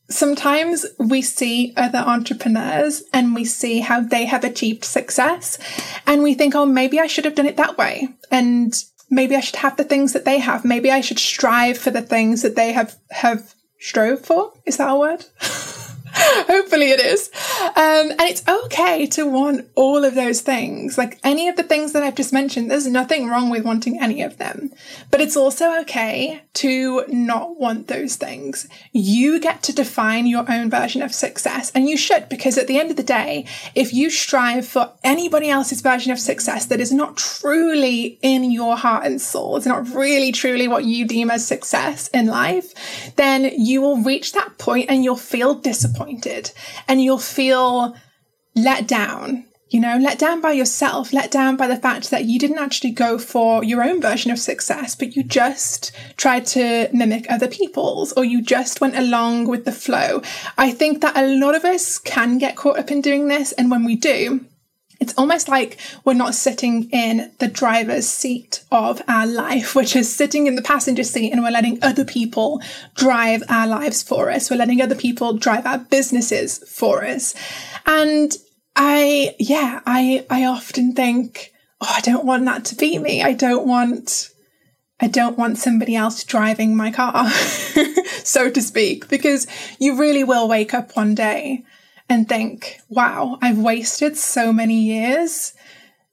sometimes 0.09 0.85
we 0.99 1.21
see 1.21 1.73
other 1.75 1.99
entrepreneurs 1.99 3.03
and 3.13 3.33
we 3.33 3.45
see 3.45 3.79
how 3.79 4.01
they 4.01 4.25
have 4.25 4.43
achieved 4.43 4.85
success 4.85 5.57
and 6.05 6.23
we 6.23 6.33
think, 6.33 6.55
oh, 6.55 6.65
maybe 6.65 6.99
I 6.99 7.07
should 7.07 7.25
have 7.25 7.35
done 7.35 7.47
it 7.47 7.57
that 7.57 7.77
way. 7.77 8.09
And 8.31 8.73
maybe 9.09 9.35
I 9.35 9.39
should 9.39 9.57
have 9.57 9.77
the 9.77 9.83
things 9.83 10.13
that 10.13 10.25
they 10.25 10.39
have. 10.39 10.65
Maybe 10.65 10.91
I 10.91 11.01
should 11.01 11.19
strive 11.19 11.77
for 11.77 11.91
the 11.91 12.01
things 12.01 12.41
that 12.41 12.55
they 12.55 12.71
have, 12.73 12.95
have 13.11 13.55
strove 13.79 14.21
for. 14.21 14.53
Is 14.65 14.77
that 14.77 14.89
a 14.89 14.95
word? 14.95 15.25
Hopefully 16.47 16.91
it 16.91 16.99
is. 16.99 17.29
Um, 17.61 18.11
and 18.11 18.21
it's 18.21 18.47
okay 18.47 19.05
to 19.07 19.27
want 19.27 19.67
all 19.75 20.03
of 20.03 20.15
those 20.15 20.41
things. 20.41 20.97
Like 20.97 21.19
any 21.23 21.47
of 21.47 21.55
the 21.55 21.63
things 21.63 21.91
that 21.93 22.03
I've 22.03 22.15
just 22.15 22.33
mentioned, 22.33 22.71
there's 22.71 22.87
nothing 22.87 23.27
wrong 23.27 23.49
with 23.49 23.63
wanting 23.63 23.99
any 23.99 24.21
of 24.21 24.37
them. 24.37 24.71
But 25.11 25.21
it's 25.21 25.37
also 25.37 25.79
okay 25.81 26.41
to 26.55 27.05
not 27.09 27.59
want 27.59 27.87
those 27.87 28.15
things. 28.15 28.67
You 28.91 29.39
get 29.39 29.61
to 29.63 29.73
define 29.73 30.25
your 30.25 30.49
own 30.51 30.69
version 30.69 31.01
of 31.01 31.13
success. 31.13 31.71
And 31.71 31.87
you 31.87 31.97
should, 31.97 32.27
because 32.29 32.57
at 32.57 32.67
the 32.67 32.79
end 32.79 32.89
of 32.89 32.97
the 32.97 33.03
day, 33.03 33.45
if 33.75 33.93
you 33.93 34.09
strive 34.09 34.67
for 34.67 34.91
anybody 35.03 35.49
else's 35.49 35.81
version 35.81 36.11
of 36.11 36.19
success 36.19 36.65
that 36.67 36.79
is 36.79 36.91
not 36.91 37.17
truly 37.17 38.17
in 38.21 38.51
your 38.51 38.77
heart 38.77 39.05
and 39.05 39.21
soul, 39.21 39.57
it's 39.57 39.65
not 39.65 39.87
really 39.89 40.31
truly 40.31 40.67
what 40.67 40.85
you 40.85 41.05
deem 41.05 41.29
as 41.29 41.45
success 41.45 42.07
in 42.09 42.27
life, 42.27 43.13
then 43.15 43.51
you 43.57 43.81
will 43.81 43.97
reach 43.97 44.31
that 44.31 44.57
point 44.57 44.89
and 44.89 45.03
you'll 45.03 45.15
feel 45.15 45.53
disappointed 45.53 46.14
disappointed 46.15 46.51
and 46.87 47.03
you'll 47.03 47.17
feel 47.17 47.95
let 48.55 48.87
down 48.87 49.45
you 49.69 49.79
know, 49.81 49.97
let 49.97 50.19
down 50.19 50.41
by 50.41 50.51
yourself, 50.51 51.11
let 51.11 51.31
down 51.31 51.57
by 51.57 51.67
the 51.67 51.75
fact 51.75 52.11
that 52.11 52.25
you 52.25 52.37
didn't 52.37 52.59
actually 52.59 52.91
go 52.91 53.17
for 53.17 53.63
your 53.63 53.83
own 53.83 53.99
version 53.99 54.31
of 54.31 54.37
success, 54.37 54.95
but 54.95 55.15
you 55.15 55.23
just 55.23 55.91
tried 56.15 56.45
to 56.45 56.87
mimic 56.93 57.25
other 57.29 57.47
people's 57.47 58.13
or 58.13 58.23
you 58.23 58.43
just 58.43 58.79
went 58.79 58.95
along 58.95 59.47
with 59.47 59.65
the 59.65 59.71
flow. 59.71 60.21
I 60.55 60.71
think 60.71 61.01
that 61.01 61.17
a 61.17 61.39
lot 61.39 61.55
of 61.55 61.65
us 61.65 61.97
can 61.97 62.37
get 62.37 62.55
caught 62.55 62.77
up 62.77 62.91
in 62.91 63.01
doing 63.01 63.27
this. 63.27 63.53
And 63.53 63.71
when 63.71 63.83
we 63.83 63.95
do, 63.95 64.45
it's 65.05 65.13
almost 65.19 65.47
like 65.47 65.77
we're 66.03 66.15
not 66.15 66.33
sitting 66.33 66.89
in 66.89 67.31
the 67.37 67.47
driver's 67.47 68.07
seat 68.07 68.63
of 68.71 69.03
our 69.07 69.27
life. 69.27 69.75
which 69.75 69.95
is 69.95 70.11
sitting 70.11 70.47
in 70.47 70.55
the 70.55 70.63
passenger 70.63 71.03
seat 71.03 71.31
and 71.31 71.43
we're 71.43 71.51
letting 71.51 71.77
other 71.83 72.03
people 72.03 72.59
drive 72.95 73.43
our 73.47 73.67
lives 73.67 74.01
for 74.01 74.31
us. 74.31 74.49
We're 74.49 74.57
letting 74.57 74.81
other 74.81 74.95
people 74.95 75.33
drive 75.33 75.67
our 75.67 75.77
businesses 75.77 76.57
for 76.67 77.05
us. 77.05 77.35
And 77.85 78.35
I, 78.75 79.35
yeah, 79.37 79.81
I, 79.85 80.25
I 80.27 80.45
often 80.45 80.93
think, 80.93 81.53
oh, 81.81 81.93
I 81.95 82.01
don't 82.01 82.25
want 82.25 82.45
that 82.45 82.65
to 82.65 82.75
be 82.75 82.97
me. 82.97 83.21
I 83.21 83.33
don't 83.33 83.67
want, 83.67 84.31
I 84.99 85.07
don't 85.07 85.37
want 85.37 85.59
somebody 85.59 85.95
else 85.95 86.23
driving 86.23 86.75
my 86.75 86.89
car, 86.89 87.29
so 88.23 88.49
to 88.49 88.59
speak, 88.59 89.07
because 89.07 89.45
you 89.77 89.99
really 89.99 90.23
will 90.23 90.47
wake 90.47 90.73
up 90.73 90.95
one 90.95 91.13
day 91.13 91.63
and 92.09 92.27
think, 92.29 92.79
wow, 92.89 93.37
I've 93.41 93.57
wasted 93.57 94.17
so 94.17 94.53
many 94.53 94.81
years 94.81 95.53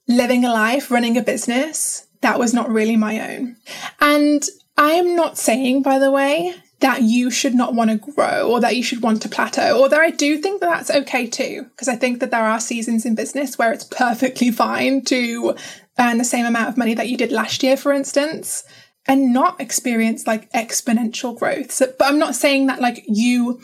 living 0.07 0.43
a 0.43 0.51
life, 0.51 0.91
running 0.91 1.17
a 1.17 1.23
business 1.23 2.07
that 2.21 2.39
was 2.39 2.53
not 2.53 2.69
really 2.69 2.95
my 2.95 3.35
own. 3.35 3.57
And 3.99 4.43
I 4.77 4.91
am 4.91 5.15
not 5.15 5.37
saying, 5.37 5.83
by 5.83 5.99
the 5.99 6.11
way, 6.11 6.55
that 6.79 7.01
you 7.01 7.31
should 7.31 7.55
not 7.55 7.73
want 7.73 7.89
to 7.91 8.11
grow 8.11 8.51
or 8.51 8.59
that 8.59 8.75
you 8.75 8.83
should 8.83 9.01
want 9.01 9.21
to 9.21 9.29
plateau. 9.29 9.81
Although 9.81 10.01
I 10.01 10.09
do 10.09 10.37
think 10.37 10.59
that 10.59 10.69
that's 10.69 10.91
okay 10.91 11.27
too, 11.27 11.63
because 11.69 11.87
I 11.87 11.95
think 11.95 12.19
that 12.19 12.31
there 12.31 12.43
are 12.43 12.59
seasons 12.59 13.05
in 13.05 13.15
business 13.15 13.57
where 13.57 13.71
it's 13.71 13.85
perfectly 13.85 14.51
fine 14.51 15.01
to 15.05 15.55
earn 15.97 16.17
the 16.17 16.25
same 16.25 16.45
amount 16.45 16.67
of 16.69 16.77
money 16.77 16.93
that 16.93 17.07
you 17.07 17.15
did 17.15 17.31
last 17.31 17.63
year, 17.63 17.77
for 17.77 17.93
instance, 17.93 18.65
and 19.07 19.31
not 19.31 19.61
experience 19.61 20.27
like 20.27 20.51
exponential 20.51 21.37
growth. 21.37 21.71
So, 21.71 21.93
but 21.97 22.07
I'm 22.07 22.19
not 22.19 22.35
saying 22.35 22.67
that 22.67 22.81
like 22.81 23.03
you 23.07 23.61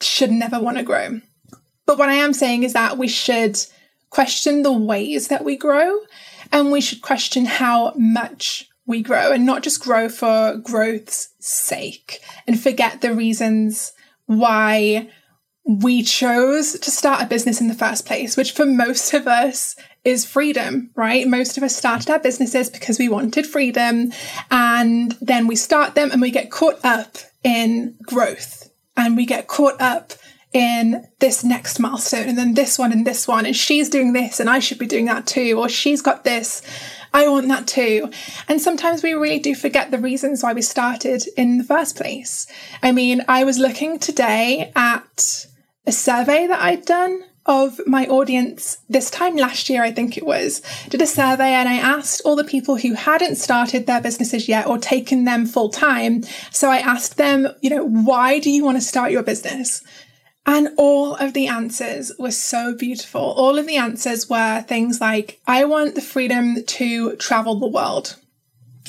should 0.00 0.30
never 0.30 0.58
want 0.58 0.78
to 0.78 0.82
grow. 0.82 1.20
But 1.86 1.98
what 1.98 2.08
I 2.08 2.14
am 2.14 2.32
saying 2.32 2.62
is 2.62 2.72
that 2.72 2.98
we 2.98 3.08
should 3.08 3.58
question 4.10 4.62
the 4.62 4.72
ways 4.72 5.28
that 5.28 5.44
we 5.44 5.56
grow 5.56 5.98
and 6.52 6.70
we 6.70 6.80
should 6.80 7.02
question 7.02 7.46
how 7.46 7.92
much 7.96 8.68
we 8.86 9.02
grow 9.02 9.32
and 9.32 9.46
not 9.46 9.62
just 9.62 9.80
grow 9.80 10.08
for 10.08 10.56
growth's 10.56 11.34
sake 11.40 12.20
and 12.46 12.60
forget 12.60 13.00
the 13.00 13.14
reasons 13.14 13.92
why 14.26 15.08
we 15.64 16.02
chose 16.02 16.78
to 16.80 16.90
start 16.90 17.22
a 17.22 17.26
business 17.26 17.60
in 17.60 17.68
the 17.68 17.74
first 17.74 18.04
place, 18.04 18.36
which 18.36 18.52
for 18.52 18.66
most 18.66 19.14
of 19.14 19.28
us 19.28 19.76
is 20.04 20.24
freedom, 20.24 20.90
right? 20.96 21.28
Most 21.28 21.56
of 21.56 21.62
us 21.62 21.76
started 21.76 22.10
our 22.10 22.18
businesses 22.18 22.68
because 22.68 22.98
we 22.98 23.08
wanted 23.08 23.46
freedom 23.46 24.12
and 24.50 25.16
then 25.20 25.46
we 25.46 25.54
start 25.54 25.94
them 25.94 26.10
and 26.10 26.20
we 26.20 26.32
get 26.32 26.50
caught 26.50 26.84
up 26.84 27.16
in 27.44 27.96
growth 28.02 28.70
and 28.96 29.16
we 29.16 29.24
get 29.24 29.46
caught 29.46 29.80
up 29.80 30.12
in 30.52 31.06
this 31.20 31.42
next 31.42 31.78
milestone 31.78 32.28
and 32.28 32.36
then 32.36 32.54
this 32.54 32.78
one 32.78 32.92
and 32.92 33.06
this 33.06 33.26
one 33.26 33.46
and 33.46 33.56
she's 33.56 33.88
doing 33.88 34.12
this 34.12 34.38
and 34.38 34.50
I 34.50 34.58
should 34.58 34.78
be 34.78 34.86
doing 34.86 35.06
that 35.06 35.26
too 35.26 35.58
or 35.58 35.68
she's 35.68 36.02
got 36.02 36.24
this 36.24 36.62
I 37.14 37.28
want 37.28 37.48
that 37.48 37.66
too. 37.66 38.10
And 38.48 38.60
sometimes 38.60 39.02
we 39.02 39.12
really 39.12 39.38
do 39.38 39.54
forget 39.54 39.90
the 39.90 39.98
reasons 39.98 40.42
why 40.42 40.52
we 40.52 40.62
started 40.62 41.22
in 41.36 41.58
the 41.58 41.64
first 41.64 41.96
place. 41.96 42.46
I 42.82 42.92
mean, 42.92 43.22
I 43.28 43.44
was 43.44 43.58
looking 43.58 43.98
today 43.98 44.72
at 44.74 45.46
a 45.86 45.92
survey 45.92 46.46
that 46.46 46.60
I'd 46.60 46.84
done 46.84 47.24
of 47.44 47.80
my 47.86 48.06
audience 48.06 48.78
this 48.88 49.10
time 49.10 49.36
last 49.36 49.68
year, 49.68 49.82
I 49.82 49.90
think 49.90 50.16
it 50.16 50.24
was, 50.24 50.62
did 50.88 51.02
a 51.02 51.06
survey 51.06 51.52
and 51.52 51.68
I 51.68 51.74
asked 51.74 52.22
all 52.24 52.36
the 52.36 52.44
people 52.44 52.76
who 52.76 52.94
hadn't 52.94 53.34
started 53.34 53.86
their 53.86 54.00
businesses 54.00 54.48
yet 54.48 54.66
or 54.66 54.78
taken 54.78 55.24
them 55.24 55.46
full 55.46 55.68
time. 55.68 56.22
So 56.52 56.70
I 56.70 56.78
asked 56.78 57.16
them, 57.16 57.48
you 57.60 57.70
know, 57.70 57.84
why 57.84 58.38
do 58.38 58.48
you 58.48 58.64
want 58.64 58.76
to 58.76 58.80
start 58.80 59.10
your 59.10 59.24
business? 59.24 59.82
And 60.44 60.70
all 60.76 61.14
of 61.14 61.34
the 61.34 61.46
answers 61.46 62.12
were 62.18 62.32
so 62.32 62.74
beautiful. 62.74 63.20
All 63.20 63.58
of 63.58 63.66
the 63.66 63.76
answers 63.76 64.28
were 64.28 64.62
things 64.62 65.00
like, 65.00 65.40
I 65.46 65.64
want 65.64 65.94
the 65.94 66.00
freedom 66.00 66.64
to 66.64 67.16
travel 67.16 67.54
the 67.54 67.66
world. 67.66 68.16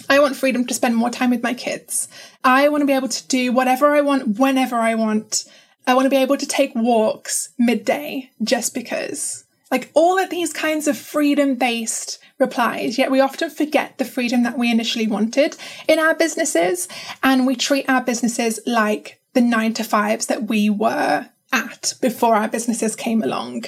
I 0.10 0.20
want 0.20 0.36
freedom 0.36 0.66
to 0.66 0.74
spend 0.74 0.96
more 0.96 1.12
time 1.12 1.30
with 1.30 1.44
my 1.44 1.54
kids. 1.54 2.08
I 2.44 2.70
want 2.70 2.82
to 2.82 2.88
be 2.88 2.94
able 2.94 3.10
to 3.10 3.28
do 3.28 3.52
whatever 3.52 3.96
I 3.96 4.02
want 4.02 4.40
whenever 4.40 4.76
I 4.76 4.96
want. 4.96 5.46
I 5.86 5.94
want 5.94 6.06
to 6.06 6.10
be 6.10 6.18
able 6.18 6.38
to 6.38 6.48
take 6.48 6.74
walks 6.76 7.50
midday 7.60 8.32
just 8.44 8.74
because. 8.74 9.46
Like 9.70 9.92
all 9.94 10.20
of 10.20 10.30
these 10.30 10.54
kinds 10.54 10.88
of 10.88 10.98
freedom 10.98 11.56
based 11.56 12.20
replies, 12.40 12.98
yet 12.98 13.12
we 13.12 13.20
often 13.20 13.50
forget 13.50 13.98
the 13.98 14.06
freedom 14.06 14.44
that 14.44 14.58
we 14.58 14.72
initially 14.72 15.08
wanted 15.08 15.56
in 15.88 16.00
our 16.00 16.16
businesses 16.16 16.88
and 17.22 17.48
we 17.48 17.56
treat 17.56 17.90
our 17.90 18.02
businesses 18.02 18.60
like 18.66 19.20
the 19.34 19.42
nine 19.42 19.74
to 19.74 19.84
fives 19.84 20.28
that 20.28 20.44
we 20.44 20.70
were 20.70 21.30
at 21.54 21.94
before 22.02 22.36
our 22.36 22.50
businesses 22.50 22.96
came 22.96 23.24
along. 23.24 23.64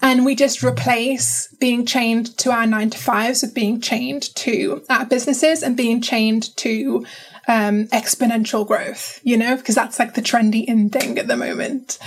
And 0.00 0.24
we 0.24 0.36
just 0.36 0.62
replace 0.62 1.48
being 1.58 1.84
chained 1.86 2.36
to 2.38 2.52
our 2.52 2.66
nine 2.66 2.90
to 2.90 2.98
fives 2.98 3.42
with 3.42 3.54
being 3.54 3.80
chained 3.80 4.32
to 4.36 4.84
our 4.88 5.06
businesses 5.06 5.62
and 5.62 5.76
being 5.76 6.00
chained 6.00 6.54
to 6.58 7.04
um, 7.48 7.86
exponential 7.88 8.64
growth, 8.66 9.20
you 9.24 9.36
know, 9.36 9.56
because 9.56 9.74
that's 9.74 9.98
like 9.98 10.14
the 10.14 10.22
trendy 10.22 10.64
in 10.64 10.90
thing 10.90 11.18
at 11.18 11.26
the 11.26 11.36
moment. 11.36 11.98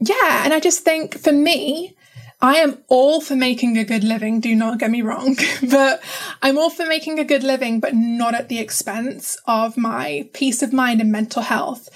Yeah. 0.00 0.44
And 0.44 0.52
I 0.52 0.60
just 0.60 0.80
think 0.80 1.16
for 1.18 1.32
me, 1.32 1.96
I 2.40 2.56
am 2.56 2.78
all 2.88 3.22
for 3.22 3.34
making 3.34 3.78
a 3.78 3.84
good 3.84 4.04
living, 4.04 4.40
do 4.40 4.54
not 4.54 4.78
get 4.78 4.90
me 4.90 5.00
wrong, 5.00 5.36
but 5.70 6.02
I'm 6.42 6.58
all 6.58 6.68
for 6.68 6.86
making 6.86 7.18
a 7.18 7.24
good 7.24 7.42
living, 7.42 7.80
but 7.80 7.94
not 7.94 8.34
at 8.34 8.50
the 8.50 8.58
expense 8.58 9.38
of 9.46 9.78
my 9.78 10.28
peace 10.34 10.62
of 10.62 10.72
mind 10.72 11.00
and 11.00 11.10
mental 11.10 11.42
health, 11.42 11.88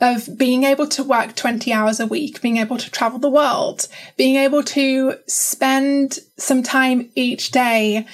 of 0.00 0.38
being 0.38 0.62
able 0.62 0.86
to 0.86 1.02
work 1.02 1.34
20 1.34 1.72
hours 1.72 1.98
a 1.98 2.06
week, 2.06 2.40
being 2.40 2.58
able 2.58 2.76
to 2.76 2.90
travel 2.90 3.18
the 3.18 3.28
world, 3.28 3.88
being 4.16 4.36
able 4.36 4.62
to 4.62 5.14
spend 5.26 6.20
some 6.36 6.62
time 6.62 7.10
each 7.16 7.50
day 7.50 8.06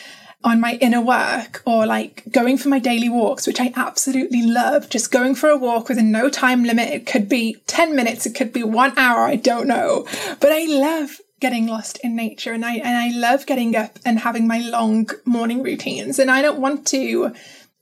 on 0.43 0.61
my 0.61 0.75
inner 0.81 1.01
work 1.01 1.63
or 1.65 1.87
like 1.87 2.23
going 2.31 2.57
for 2.59 2.69
my 2.69 2.79
daily 2.79 3.09
walks, 3.09 3.47
which 3.47 3.61
I 3.61 3.73
absolutely 3.77 4.43
love. 4.43 4.91
Just 4.91 5.11
going 5.11 5.35
for 5.35 5.49
a 5.49 5.57
walk 5.57 5.89
with 5.89 5.99
a 5.99 6.03
no 6.03 6.29
time 6.29 6.65
limit. 6.65 6.93
It 6.93 7.07
could 7.07 7.29
be 7.29 7.57
10 7.67 7.97
minutes. 7.97 8.27
It 8.27 8.35
could 8.35 8.53
be 8.53 8.63
one 8.63 8.97
hour. 8.99 9.21
I 9.21 9.37
don't 9.37 9.67
know, 9.67 10.07
but 10.41 10.53
I 10.53 10.67
love 10.67 11.19
getting 11.45 11.67
lost 11.67 11.99
in 12.03 12.17
nature 12.17 12.55
and 12.55 12.65
I, 12.65 12.77
and 12.77 12.97
I 12.97 13.11
love 13.11 13.45
getting 13.45 13.77
up 13.77 13.99
and 14.07 14.19
having 14.19 14.47
my 14.49 14.61
long 14.61 15.11
morning 15.27 15.63
routines. 15.63 16.19
And 16.19 16.31
I 16.31 16.41
don't 16.41 16.59
want 16.59 16.87
to 16.87 17.35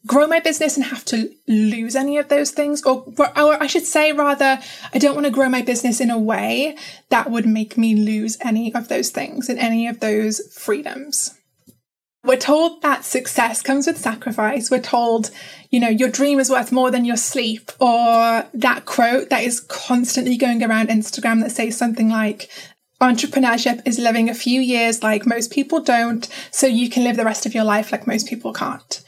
grow 0.04 0.26
my 0.26 0.40
business 0.40 0.76
and 0.76 0.84
have 0.84 1.04
to 1.04 1.30
lose 1.46 1.94
any 1.94 2.18
of 2.18 2.26
those 2.28 2.50
things 2.50 2.82
or, 2.82 3.04
or 3.16 3.62
I 3.62 3.68
should 3.68 3.84
say 3.84 4.10
rather 4.10 4.58
I 4.92 4.98
don't 4.98 5.14
want 5.14 5.26
to 5.26 5.38
grow 5.38 5.48
my 5.48 5.62
business 5.62 6.00
in 6.00 6.10
a 6.10 6.18
way 6.18 6.76
that 7.10 7.30
would 7.30 7.46
make 7.46 7.78
me 7.78 7.94
lose 7.94 8.36
any 8.40 8.74
of 8.74 8.88
those 8.88 9.10
things 9.10 9.48
and 9.48 9.60
any 9.60 9.86
of 9.86 10.00
those 10.00 10.40
freedoms. 10.52 11.38
We're 12.24 12.36
told 12.36 12.82
that 12.82 13.04
success 13.04 13.62
comes 13.62 13.86
with 13.86 13.96
sacrifice. 13.96 14.72
We're 14.72 14.80
told, 14.80 15.30
you 15.70 15.78
know, 15.78 15.88
your 15.88 16.08
dream 16.08 16.40
is 16.40 16.50
worth 16.50 16.72
more 16.72 16.90
than 16.90 17.04
your 17.04 17.16
sleep, 17.16 17.72
or 17.80 18.44
that 18.54 18.84
quote 18.86 19.28
that 19.30 19.42
is 19.42 19.58
constantly 19.60 20.36
going 20.36 20.62
around 20.62 20.88
Instagram 20.88 21.42
that 21.42 21.50
says 21.50 21.76
something 21.76 22.08
like, 22.08 22.48
entrepreneurship 23.02 23.82
is 23.84 23.98
living 23.98 24.30
a 24.30 24.34
few 24.34 24.60
years 24.60 25.02
like 25.02 25.26
most 25.26 25.50
people 25.50 25.80
don't, 25.80 26.28
so 26.50 26.66
you 26.66 26.88
can 26.88 27.04
live 27.04 27.16
the 27.16 27.24
rest 27.24 27.44
of 27.44 27.54
your 27.54 27.64
life 27.64 27.90
like 27.90 28.06
most 28.06 28.28
people 28.28 28.52
can't. 28.52 29.02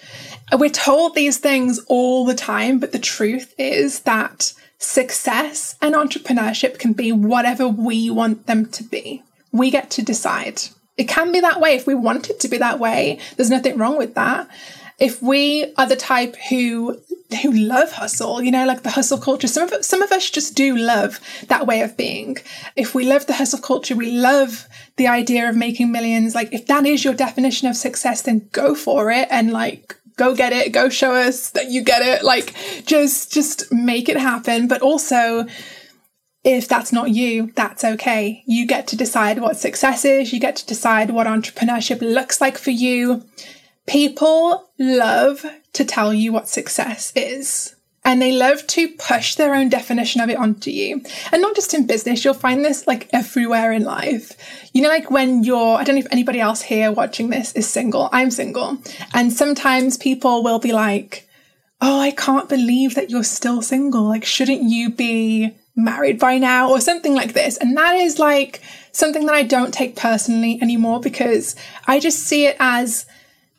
We're 0.53 0.69
told 0.69 1.15
these 1.15 1.39
things 1.39 1.81
all 1.87 2.25
the 2.25 2.35
time, 2.35 2.81
but 2.81 2.93
the 2.93 2.99
truth 2.99 3.55
is 3.57 4.01
that 4.01 4.53
success 4.79 5.77
and 5.81 5.95
entrepreneurship 5.95 6.79
can 6.79 6.93
be 6.93 7.13
whatever 7.13 7.69
we 7.69 8.11
want 8.11 8.47
them 8.47 8.67
to 8.67 8.85
be. 8.85 9.23
We 9.53 9.71
get 9.71 9.91
to 9.93 10.03
decide. 10.03 10.61
It 10.97 11.09
can 11.09 11.33
be 11.33 11.41
that 11.41 11.61
way 11.61 11.75
if 11.75 11.87
we 11.87 11.95
want 11.95 12.31
it 12.31 12.41
to 12.41 12.49
be 12.49 12.59
that 12.59 12.81
way. 12.81 13.19
There's 13.37 13.51
nothing 13.51 13.79
wrong 13.79 13.97
with 13.97 14.15
that. 14.15 14.49
If 14.99 15.23
we 15.23 15.73
are 15.77 15.87
the 15.87 15.97
type 15.97 16.37
who 16.49 17.01
who 17.43 17.53
love 17.53 17.93
hustle, 17.93 18.43
you 18.43 18.51
know, 18.51 18.67
like 18.67 18.83
the 18.83 18.91
hustle 18.91 19.19
culture. 19.19 19.49
Some 19.49 19.73
of 19.73 19.85
some 19.85 20.03
of 20.03 20.13
us 20.13 20.31
just 20.31 20.55
do 20.55 20.77
love 20.77 21.21
that 21.49 21.67
way 21.67 21.81
of 21.81 21.97
being. 21.97 22.37
If 22.77 22.95
we 22.95 23.05
love 23.05 23.27
the 23.27 23.35
hustle 23.35 23.59
culture, 23.59 23.97
we 23.97 24.11
love 24.11 24.69
the 24.97 25.09
idea 25.09 25.49
of 25.49 25.57
making 25.57 25.91
millions. 25.91 26.35
Like 26.35 26.53
if 26.53 26.67
that 26.67 26.87
is 26.87 27.05
your 27.05 27.15
definition 27.15 27.69
of 27.69 27.77
success, 27.77 28.23
then 28.23 28.49
go 28.53 28.75
for 28.75 29.11
it 29.11 29.29
and 29.31 29.53
like 29.53 29.97
go 30.17 30.35
get 30.35 30.53
it, 30.53 30.73
go 30.73 30.89
show 30.89 31.15
us 31.15 31.51
that 31.51 31.71
you 31.71 31.83
get 31.83 32.03
it. 32.03 32.25
Like 32.25 32.55
just 32.87 33.33
just 33.33 33.73
make 33.73 34.09
it 34.09 34.17
happen. 34.17 34.69
But 34.69 34.83
also 34.83 35.47
if 36.45 36.69
that's 36.69 36.93
not 36.93 37.09
you, 37.09 37.53
that's 37.57 37.85
okay. 37.85 38.45
You 38.47 38.67
get 38.67 38.87
to 38.89 38.97
decide 38.97 39.39
what 39.39 39.57
success 39.57 40.05
is. 40.05 40.31
You 40.31 40.39
get 40.39 40.57
to 40.57 40.67
decide 40.67 41.11
what 41.11 41.27
entrepreneurship 41.27 42.03
looks 42.03 42.39
like 42.39 42.59
for 42.59 42.71
you. 42.71 43.25
People 43.87 44.71
love 44.79 45.45
to 45.73 45.85
tell 45.85 46.15
you 46.15 46.33
what 46.33 46.49
success 46.49 47.13
is. 47.15 47.75
And 48.07 48.21
they 48.21 48.33
love 48.33 48.67
to 48.69 48.89
push 48.89 49.35
their 49.35 49.55
own 49.55 49.71
definition 49.71 50.21
of 50.21 50.29
it 50.29 50.37
onto 50.37 50.71
you. 50.71 51.03
And 51.33 51.41
not 51.41 51.57
just 51.57 51.73
in 51.73 51.87
business, 51.87 52.23
you'll 52.23 52.35
find 52.35 52.63
this 52.63 52.87
like 52.87 53.09
everywhere 53.15 53.73
in 53.73 53.85
life. 53.85 54.33
You 54.75 54.83
know, 54.83 54.91
like 54.91 55.11
when 55.11 55.43
you're, 55.43 55.79
I 55.79 55.85
don't 55.85 55.95
know 55.95 56.01
if 56.01 56.13
anybody 56.13 56.39
else 56.39 56.61
here 56.61 56.93
watching 56.93 57.31
this 57.31 57.53
is 57.53 57.67
single. 57.67 58.11
I'm 58.13 58.31
single. 58.31 58.77
And 59.15 59.33
sometimes 59.33 59.97
people 59.97 60.43
will 60.43 60.59
be 60.59 60.73
like, 60.73 61.29
Oh, 61.81 62.01
I 62.01 62.13
can't 62.13 62.49
believe 62.49 62.95
that 62.95 63.11
you're 63.11 63.25
still 63.25 63.61
single. 63.61 64.05
Like, 64.05 64.25
shouldn't 64.25 64.63
you 64.63 64.91
be 64.91 65.55
married 65.77 66.19
by 66.19 66.39
now 66.39 66.71
or 66.71 66.81
something 66.81 67.15
like 67.15 67.33
this. 67.33 67.57
And 67.57 67.77
that 67.77 67.97
is 67.97 68.19
like 68.19 68.61
something 68.93 69.27
that 69.27 69.35
I 69.35 69.43
don't 69.43 69.75
take 69.75 69.97
personally 69.97 70.59
anymore 70.63 71.01
because 71.01 71.57
I 71.87 72.01
just 72.01 72.21
see 72.21 72.47
it 72.47 72.57
as 72.61 73.07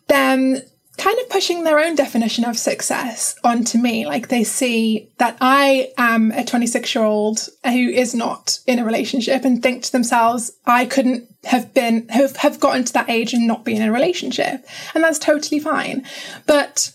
them 0.08 0.56
kind 0.96 1.18
of 1.18 1.28
pushing 1.28 1.64
their 1.64 1.78
own 1.78 1.94
definition 1.94 2.44
of 2.44 2.58
success 2.58 3.36
onto 3.44 3.78
me. 3.78 4.06
Like 4.06 4.28
they 4.28 4.44
see 4.44 5.10
that 5.18 5.36
I 5.40 5.92
am 5.98 6.32
a 6.32 6.44
26 6.44 6.94
year 6.94 7.04
old 7.04 7.48
who 7.64 7.70
is 7.70 8.14
not 8.14 8.60
in 8.66 8.78
a 8.78 8.84
relationship 8.84 9.44
and 9.44 9.62
think 9.62 9.82
to 9.84 9.92
themselves, 9.92 10.52
I 10.64 10.86
couldn't 10.86 11.28
have 11.44 11.74
been, 11.74 12.08
have, 12.08 12.36
have 12.36 12.60
gotten 12.60 12.84
to 12.84 12.92
that 12.94 13.10
age 13.10 13.34
and 13.34 13.46
not 13.46 13.64
be 13.64 13.76
in 13.76 13.82
a 13.82 13.92
relationship. 13.92 14.64
And 14.94 15.04
that's 15.04 15.18
totally 15.18 15.60
fine. 15.60 16.06
But 16.46 16.92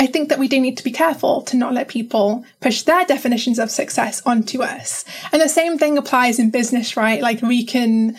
I 0.00 0.06
think 0.06 0.30
that 0.30 0.38
we 0.38 0.48
do 0.48 0.58
need 0.58 0.78
to 0.78 0.82
be 0.82 0.90
careful 0.90 1.42
to 1.42 1.58
not 1.58 1.74
let 1.74 1.88
people 1.88 2.42
push 2.60 2.84
their 2.84 3.04
definitions 3.04 3.58
of 3.58 3.70
success 3.70 4.22
onto 4.24 4.62
us. 4.62 5.04
And 5.30 5.42
the 5.42 5.48
same 5.48 5.76
thing 5.76 5.98
applies 5.98 6.38
in 6.38 6.50
business, 6.50 6.96
right? 6.96 7.20
Like 7.20 7.42
we 7.42 7.66
can, 7.66 8.16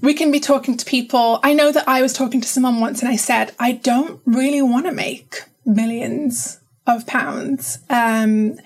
we 0.00 0.14
can 0.14 0.32
be 0.32 0.40
talking 0.40 0.74
to 0.78 0.86
people. 0.86 1.38
I 1.42 1.52
know 1.52 1.70
that 1.70 1.86
I 1.86 2.00
was 2.00 2.14
talking 2.14 2.40
to 2.40 2.48
someone 2.48 2.80
once 2.80 3.02
and 3.02 3.10
I 3.10 3.16
said, 3.16 3.54
I 3.58 3.72
don't 3.72 4.22
really 4.24 4.62
want 4.62 4.86
to 4.86 4.92
make 4.92 5.42
millions 5.66 6.60
of 6.86 7.06
pounds. 7.06 7.78
Um, 7.90 8.58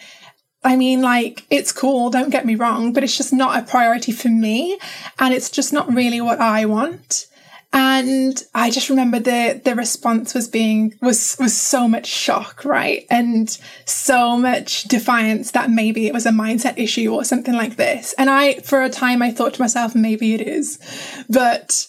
I 0.63 0.77
mean, 0.77 1.03
like, 1.03 1.45
it's 1.51 1.73
cool, 1.73 2.11
don't 2.11 2.31
get 2.31 2.47
me 2.47 2.55
wrong, 2.55 2.93
but 2.93 3.03
it's 3.03 3.17
just 3.17 3.33
not 3.33 3.59
a 3.61 3.67
priority 3.67 4.13
for 4.13 4.29
me. 4.29 4.79
And 5.19 5.35
it's 5.35 5.51
just 5.51 5.73
not 5.73 5.93
really 5.93 6.21
what 6.21 6.39
I 6.39 6.67
want. 6.67 7.27
And 7.73 8.43
I 8.55 8.71
just 8.71 8.91
remember 8.91 9.19
the 9.19 9.61
the 9.65 9.75
response 9.75 10.35
was 10.35 10.47
being 10.47 10.99
was 11.01 11.37
was 11.39 11.59
so 11.59 11.89
much 11.89 12.07
shock, 12.07 12.65
right? 12.65 13.07
And 13.11 13.49
so 13.87 14.37
much 14.37 14.85
defiance 14.85 15.53
that 15.53 15.71
maybe 15.71 16.07
it 16.07 16.13
was 16.13 16.27
a 16.27 16.31
mindset 16.31 16.79
issue 16.79 17.13
or 17.13 17.25
something 17.25 17.55
like 17.55 17.77
this. 17.77 18.15
And 18.19 18.29
I 18.29 18.61
for 18.61 18.83
a 18.83 18.91
time 18.91 19.23
I 19.23 19.31
thought 19.31 19.55
to 19.55 19.63
myself, 19.63 19.95
maybe 19.95 20.35
it 20.35 20.43
is. 20.43 20.79
But 21.31 21.89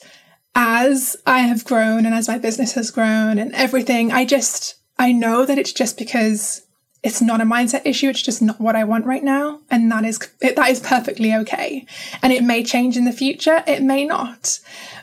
as 0.55 1.17
I 1.25 1.39
have 1.39 1.65
grown 1.65 2.05
and 2.05 2.15
as 2.15 2.27
my 2.27 2.37
business 2.37 2.73
has 2.73 2.91
grown 2.91 3.37
and 3.37 3.53
everything, 3.53 4.11
I 4.11 4.23
just 4.23 4.75
I 4.97 5.11
know 5.11 5.45
that 5.45 5.57
it's 5.57 5.73
just 5.73 5.97
because 5.97 6.61
it's 7.03 7.21
not 7.21 7.41
a 7.41 7.45
mindset 7.45 7.81
issue. 7.85 8.07
It's 8.07 8.21
just 8.21 8.41
not 8.41 8.61
what 8.61 8.77
I 8.77 8.85
want 8.85 9.05
right 9.05 9.23
now. 9.23 9.59
And 9.69 9.91
that 9.91 10.05
is, 10.05 10.19
that 10.39 10.69
is 10.69 10.79
perfectly 10.79 11.35
okay. 11.35 11.85
And 12.21 12.31
it 12.31 12.43
may 12.43 12.63
change 12.63 12.95
in 12.95 13.03
the 13.03 13.11
future. 13.11 13.61
It 13.67 13.83
may 13.83 14.05
not. 14.05 14.59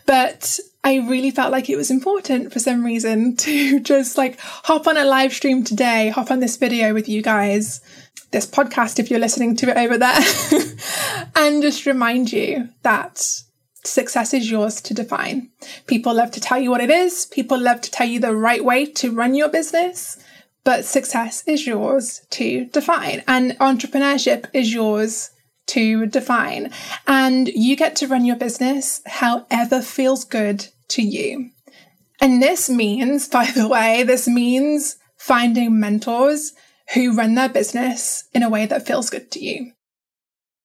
But 0.07 0.59
I 0.83 0.97
really 0.97 1.31
felt 1.31 1.53
like 1.53 1.69
it 1.69 1.77
was 1.77 1.91
important 1.91 2.53
for 2.53 2.59
some 2.59 2.85
reason 2.85 3.37
to 3.39 3.81
just 3.81 4.17
like 4.17 4.39
hop 4.41 4.87
on 4.87 4.97
a 4.97 5.05
live 5.05 5.33
stream 5.33 5.63
today, 5.63 6.09
hop 6.09 6.31
on 6.31 6.41
this 6.41 6.57
video 6.57 6.95
with 6.95 7.09
you 7.09 7.23
guys, 7.23 7.81
this 8.31 8.47
podcast 8.47 8.99
if 8.99 9.11
you're 9.11 9.21
listening 9.21 9.57
to 9.57 9.71
it 9.71 9.77
over 9.77 9.99
there, 9.99 10.21
and 11.37 11.63
just 11.63 11.87
remind 11.87 12.33
you 12.33 12.69
that 12.83 13.23
success 13.85 14.33
is 14.33 14.51
yours 14.51 14.81
to 14.83 14.95
define. 14.95 15.51
People 15.87 16.15
love 16.15 16.31
to 16.33 16.41
tell 16.41 16.59
you 16.59 16.71
what 16.71 16.81
it 16.81 16.91
is, 16.91 17.27
people 17.27 17.59
love 17.59 17.81
to 17.83 17.91
tell 17.91 18.07
you 18.07 18.21
the 18.21 18.35
right 18.35 18.65
way 18.65 18.87
to 18.87 19.13
run 19.13 19.35
your 19.35 19.49
business, 19.49 20.23
but 20.65 20.85
success 20.85 21.43
is 21.47 21.67
yours 21.67 22.27
to 22.31 22.67
define, 22.67 23.23
and 23.27 23.53
entrepreneurship 23.59 24.47
is 24.55 24.73
yours 24.73 25.31
to 25.71 26.07
define. 26.07 26.71
And 27.07 27.49
you 27.49 27.77
get 27.77 27.97
to 27.97 28.07
run 28.07 28.25
your 28.25 28.37
business 28.37 29.03
however 29.07 29.83
feels 29.83 30.25
good 30.25 30.67
to 30.89 31.03
you. 31.03 31.51
And 32.21 32.43
this 32.43 32.69
means, 32.69 33.29
by 33.39 33.47
the 33.47 33.69
way, 33.69 34.03
this 34.03 34.29
means 34.29 34.97
finding 35.17 35.79
mentors 35.79 36.53
who 36.95 37.15
run 37.15 37.35
their 37.35 37.49
business 37.49 38.25
in 38.33 38.43
a 38.43 38.51
way 38.51 38.67
that 38.67 38.87
feels 38.87 39.11
good 39.11 39.31
to 39.33 39.45
you. 39.45 39.73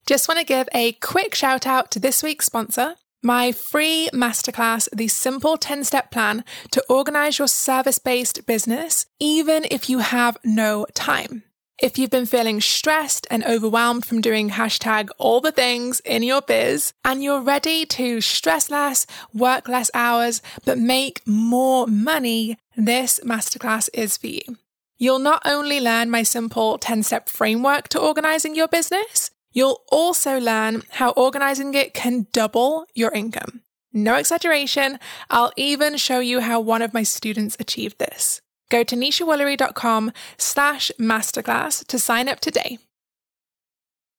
Just 0.08 0.28
want 0.28 0.40
to 0.40 0.46
give 0.46 0.68
a 0.74 0.94
quick 0.94 1.34
shout 1.34 1.66
out 1.66 1.92
to 1.92 2.00
this 2.00 2.22
week's 2.22 2.46
sponsor, 2.46 2.96
my 3.24 3.52
free 3.52 4.10
masterclass, 4.14 4.88
The 4.94 5.08
Simple 5.08 5.58
10 5.58 5.84
Step 5.84 6.12
Plan 6.12 6.44
to 6.72 6.84
Organize 6.88 7.40
Your 7.40 7.48
Service 7.48 7.98
Based 7.98 8.46
Business, 8.46 9.08
even 9.20 9.66
if 9.72 9.90
you 9.90 10.00
have 10.00 10.38
no 10.44 10.86
time. 10.94 11.44
If 11.78 11.98
you've 11.98 12.10
been 12.10 12.26
feeling 12.26 12.62
stressed 12.62 13.28
and 13.30 13.44
overwhelmed 13.44 14.06
from 14.06 14.22
doing 14.22 14.52
hashtag 14.52 15.10
all 15.18 15.42
the 15.42 15.52
things 15.52 16.00
in 16.06 16.24
your 16.24 16.42
biz 16.42 16.94
and 17.04 17.22
you're 17.22 17.42
ready 17.42 17.86
to 17.88 18.22
stress 18.22 18.70
less, 18.72 19.06
work 19.34 19.68
less 19.68 19.92
hours, 19.94 20.42
but 20.64 20.78
make 20.78 21.22
more 21.28 21.86
money, 21.86 22.58
this 22.78 23.20
masterclass 23.26 23.90
is 23.94 24.16
for 24.16 24.28
you. 24.28 24.58
You'll 24.98 25.20
not 25.20 25.42
only 25.44 25.82
learn 25.82 26.10
my 26.10 26.24
simple 26.24 26.78
10 26.78 27.04
step 27.04 27.28
framework 27.28 27.90
to 27.90 28.00
organizing 28.00 28.56
your 28.56 28.70
business, 28.70 29.32
you'll 29.52 29.82
also 29.92 30.40
learn 30.40 30.84
how 30.92 31.10
organizing 31.12 31.74
it 31.74 31.94
can 31.94 32.28
double 32.32 32.86
your 32.94 33.12
income. 33.12 33.64
No 33.92 34.16
exaggeration, 34.16 34.98
I'll 35.30 35.52
even 35.58 35.98
show 35.98 36.20
you 36.20 36.40
how 36.40 36.62
one 36.62 36.82
of 36.82 36.94
my 36.94 37.04
students 37.04 37.58
achieved 37.60 38.00
this. 38.00 38.42
Go 38.70 38.84
to 38.84 38.96
neshawoolery.com 38.96 40.12
slash 40.38 40.92
masterclass 41.00 41.86
to 41.88 42.00
sign 42.00 42.28
up 42.28 42.40
today. 42.40 42.78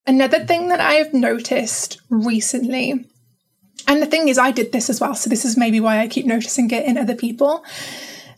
Another 0.07 0.45
thing 0.45 0.69
that 0.69 0.81
I 0.81 0.95
have 0.95 1.13
noticed 1.13 2.01
recently, 2.09 3.05
and 3.89 4.03
the 4.03 4.07
thing 4.07 4.29
is, 4.29 4.39
I 4.39 4.53
did 4.53 4.73
this 4.73 4.89
as 4.89 5.01
well, 5.01 5.15
so 5.15 5.29
this 5.29 5.45
is 5.45 5.57
maybe 5.57 5.81
why 5.81 5.99
I 5.99 6.09
keep 6.09 6.27
noticing 6.27 6.71
it 6.71 6.85
in 6.85 6.97
other 6.97 7.17
people. 7.17 7.65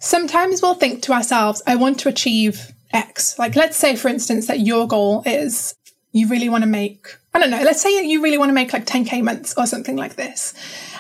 Sometimes 0.01 0.62
we'll 0.62 0.75
think 0.75 1.03
to 1.03 1.12
ourselves, 1.12 1.62
I 1.66 1.77
want 1.77 2.01
to 2.01 2.09
achieve 2.09 2.73
X. 2.92 3.38
Like, 3.38 3.57
let's 3.57 3.77
say, 3.77 3.97
for 3.97 4.09
instance, 4.09 4.47
that 4.47 4.61
your 4.61 4.88
goal 4.88 5.23
is 5.27 5.75
you 6.12 6.29
really 6.29 6.49
want 6.49 6.64
to 6.64 6.71
make, 6.71 7.07
I 7.35 7.38
don't 7.38 7.51
know, 7.51 7.62
let's 7.62 7.83
say 7.83 8.07
you 8.07 8.23
really 8.23 8.38
want 8.38 8.49
to 8.49 8.55
make 8.55 8.73
like 8.73 8.87
10K 8.87 9.23
months 9.23 9.55
or 9.57 9.66
something 9.66 9.97
like 9.97 10.16
this. 10.16 10.55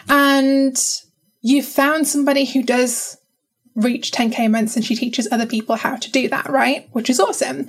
And 0.08 0.76
you 1.40 1.62
found 1.62 2.06
somebody 2.06 2.44
who 2.44 2.62
does 2.62 3.17
reach 3.78 4.10
10k 4.10 4.50
months 4.50 4.74
and 4.76 4.84
she 4.84 4.96
teaches 4.96 5.28
other 5.30 5.46
people 5.46 5.76
how 5.76 5.96
to 5.96 6.10
do 6.10 6.28
that, 6.28 6.50
right? 6.50 6.88
Which 6.92 7.08
is 7.08 7.20
awesome. 7.20 7.66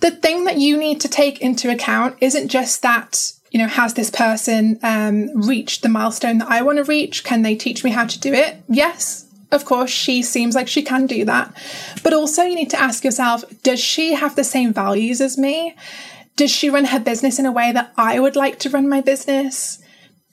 The 0.00 0.10
thing 0.10 0.44
that 0.44 0.58
you 0.58 0.76
need 0.76 1.00
to 1.02 1.08
take 1.08 1.40
into 1.40 1.70
account 1.70 2.16
isn't 2.20 2.48
just 2.48 2.82
that, 2.82 3.32
you 3.50 3.58
know, 3.58 3.68
has 3.68 3.94
this 3.94 4.10
person 4.10 4.80
um, 4.82 5.30
reached 5.46 5.82
the 5.82 5.90
milestone 5.90 6.38
that 6.38 6.48
I 6.48 6.62
want 6.62 6.78
to 6.78 6.84
reach? 6.84 7.22
Can 7.22 7.42
they 7.42 7.54
teach 7.54 7.84
me 7.84 7.90
how 7.90 8.06
to 8.06 8.18
do 8.18 8.32
it? 8.32 8.56
Yes. 8.68 9.26
Of 9.50 9.66
course, 9.66 9.90
she 9.90 10.22
seems 10.22 10.54
like 10.54 10.68
she 10.68 10.82
can 10.82 11.06
do 11.06 11.26
that. 11.26 11.54
But 12.02 12.14
also, 12.14 12.42
you 12.42 12.54
need 12.54 12.70
to 12.70 12.80
ask 12.80 13.04
yourself 13.04 13.44
does 13.62 13.80
she 13.80 14.14
have 14.14 14.34
the 14.34 14.44
same 14.44 14.72
values 14.72 15.20
as 15.20 15.36
me? 15.36 15.76
Does 16.36 16.50
she 16.50 16.70
run 16.70 16.86
her 16.86 16.98
business 16.98 17.38
in 17.38 17.44
a 17.44 17.52
way 17.52 17.72
that 17.72 17.92
I 17.98 18.18
would 18.18 18.36
like 18.36 18.58
to 18.60 18.70
run 18.70 18.88
my 18.88 19.02
business? 19.02 19.81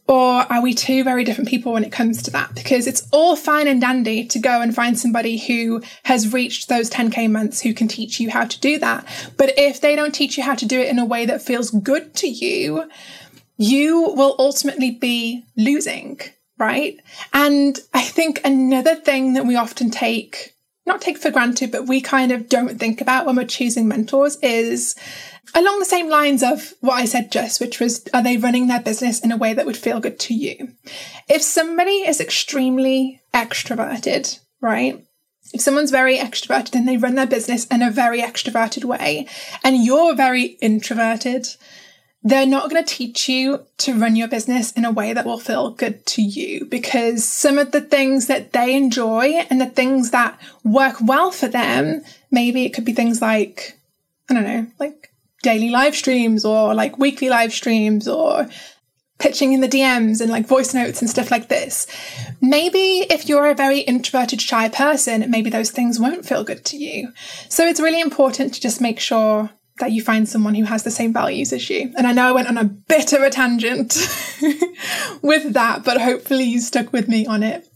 Or 0.10 0.52
are 0.52 0.63
we 0.63 0.74
two 0.74 1.04
very 1.04 1.24
different 1.24 1.52
people 1.52 1.72
when 1.74 1.84
it 1.84 1.91
comes 1.91 2.24
to 2.24 2.32
that? 2.32 2.56
Because 2.56 2.88
it's 2.88 3.08
all 3.12 3.36
fine 3.36 3.67
and 3.67 3.80
dandy 3.80 4.26
to 4.26 4.39
go 4.39 4.60
and 4.60 4.74
find 4.74 4.98
somebody 4.98 5.38
who 5.38 5.84
has 6.02 6.34
reached 6.34 6.67
those 6.67 6.89
10K 6.89 7.30
months 7.30 7.62
who 7.62 7.76
can 7.76 7.88
teach 7.88 8.19
you 8.19 8.32
how 8.32 8.45
to 8.45 8.60
do 8.60 8.80
that. 8.80 9.06
But 9.38 9.54
if 9.56 9.82
they 9.82 9.95
don't 9.95 10.15
teach 10.15 10.36
you 10.36 10.43
how 10.43 10.56
to 10.56 10.65
do 10.65 10.80
it 10.80 10.88
in 10.88 10.98
a 10.98 11.06
way 11.06 11.28
that 11.28 11.43
feels 11.43 11.69
good 11.69 12.15
to 12.15 12.28
you, 12.28 12.89
you 13.58 14.02
will 14.15 14.36
ultimately 14.39 14.89
be 14.89 15.43
losing, 15.56 16.19
right? 16.58 17.00
And 17.32 17.78
I 17.93 18.02
think 18.02 18.41
another 18.43 18.95
thing 18.95 19.34
that 19.34 19.45
we 19.45 19.58
often 19.58 19.91
take, 19.91 20.56
not 20.89 21.02
take 21.02 21.17
for 21.17 21.32
granted, 21.32 21.71
but 21.71 21.88
we 21.88 22.02
kind 22.02 22.34
of 22.34 22.49
don't 22.49 22.78
think 22.78 22.99
about 22.99 23.25
when 23.25 23.38
we're 23.38 23.45
choosing 23.45 23.88
mentors 23.88 24.38
is 24.41 24.95
along 25.56 25.80
the 25.80 25.86
same 25.86 26.10
lines 26.10 26.43
of 26.43 26.73
what 26.82 26.95
I 26.95 27.06
said 27.06 27.32
just, 27.32 27.62
which 27.62 27.80
was, 27.80 28.06
are 28.13 28.23
they 28.23 28.38
running 28.38 28.67
their 28.67 28.82
business 28.82 29.21
in 29.21 29.32
a 29.32 29.38
way 29.38 29.54
that 29.54 29.65
would 29.65 29.78
feel 29.78 29.99
good 29.99 30.19
to 30.19 30.34
you? 30.34 30.73
If 31.28 31.41
somebody 31.41 32.08
is 32.08 32.19
extremely 32.19 33.21
extroverted, 33.34 34.39
right? 34.62 35.04
If 35.54 35.62
someone's 35.62 35.91
very 35.91 36.17
extroverted 36.17 36.75
and 36.75 36.88
they 36.88 36.97
run 36.97 37.15
their 37.15 37.25
business 37.25 37.65
in 37.67 37.82
a 37.82 37.89
very 37.89 38.21
extroverted 38.21 38.84
way, 38.84 39.28
and 39.63 39.84
you're 39.84 40.15
very 40.15 40.58
introverted, 40.62 41.47
they're 42.21 42.45
not 42.45 42.69
going 42.69 42.84
to 42.84 42.95
teach 42.95 43.29
you 43.29 43.65
to 43.77 43.97
run 43.97 44.15
your 44.15 44.27
business 44.27 44.71
in 44.73 44.84
a 44.84 44.91
way 44.91 45.13
that 45.13 45.25
will 45.25 45.39
feel 45.39 45.71
good 45.71 46.05
to 46.05 46.21
you 46.21 46.65
because 46.65 47.23
some 47.23 47.58
of 47.58 47.71
the 47.71 47.82
things 47.82 48.27
that 48.27 48.51
they 48.51 48.75
enjoy 48.75 49.27
and 49.49 49.62
the 49.62 49.65
things 49.65 50.12
that 50.12 50.38
work 50.63 50.95
well 51.01 51.32
for 51.32 51.47
them, 51.47 52.01
maybe 52.29 52.65
it 52.65 52.73
could 52.73 52.84
be 52.84 52.93
things 52.93 53.21
like, 53.21 53.79
I 54.29 54.34
don't 54.34 54.43
know, 54.43 54.67
like 54.79 55.13
daily 55.43 55.69
live 55.69 55.95
streams 55.95 56.43
or 56.43 56.73
like 56.73 56.97
weekly 56.97 57.29
live 57.29 57.53
streams 57.53 58.05
or 58.05 58.49
pitching 59.17 59.53
in 59.53 59.62
the 59.62 59.67
DMs 59.67 60.19
and 60.19 60.29
like 60.29 60.47
voice 60.47 60.73
notes 60.73 61.01
and 61.01 61.10
stuff 61.10 61.32
like 61.32 61.47
this. 61.47 61.88
Maybe 62.41 63.05
if 63.10 63.29
you're 63.29 63.49
a 63.49 63.55
very 63.55 63.79
introverted, 63.79 64.41
shy 64.41 64.67
person, 64.67 65.29
maybe 65.29 65.49
those 65.49 65.71
things 65.71 65.99
won't 65.99 66.25
feel 66.25 66.43
good 66.43 66.65
to 66.65 66.77
you. 66.77 67.13
So 67.47 67.65
it's 67.65 67.82
really 67.82 68.01
important 68.01 68.53
to 68.53 68.62
just 68.62 68.82
make 68.82 68.99
sure 68.99 69.51
that 69.80 69.92
you 69.92 70.02
find 70.02 70.28
someone 70.28 70.56
who 70.56 70.65
has 70.65 70.84
the 70.84 70.92
same 70.92 71.12
values 71.12 71.52
as 71.52 71.70
you. 71.70 71.94
And 71.98 72.06
I 72.06 72.12
know 72.12 72.28
I 72.28 72.32
went 72.32 72.48
on 72.48 72.58
a 72.58 72.63
bit 72.63 73.13
of 73.13 73.22
a 73.22 73.30
tangent 73.30 73.96
with 75.22 75.54
that, 75.54 75.84
but 75.84 76.02
hopefully 76.02 76.44
you 76.44 76.60
stuck 76.60 76.94
with 76.94 77.08
me 77.08 77.26
on 77.26 77.44
it. 77.44 77.68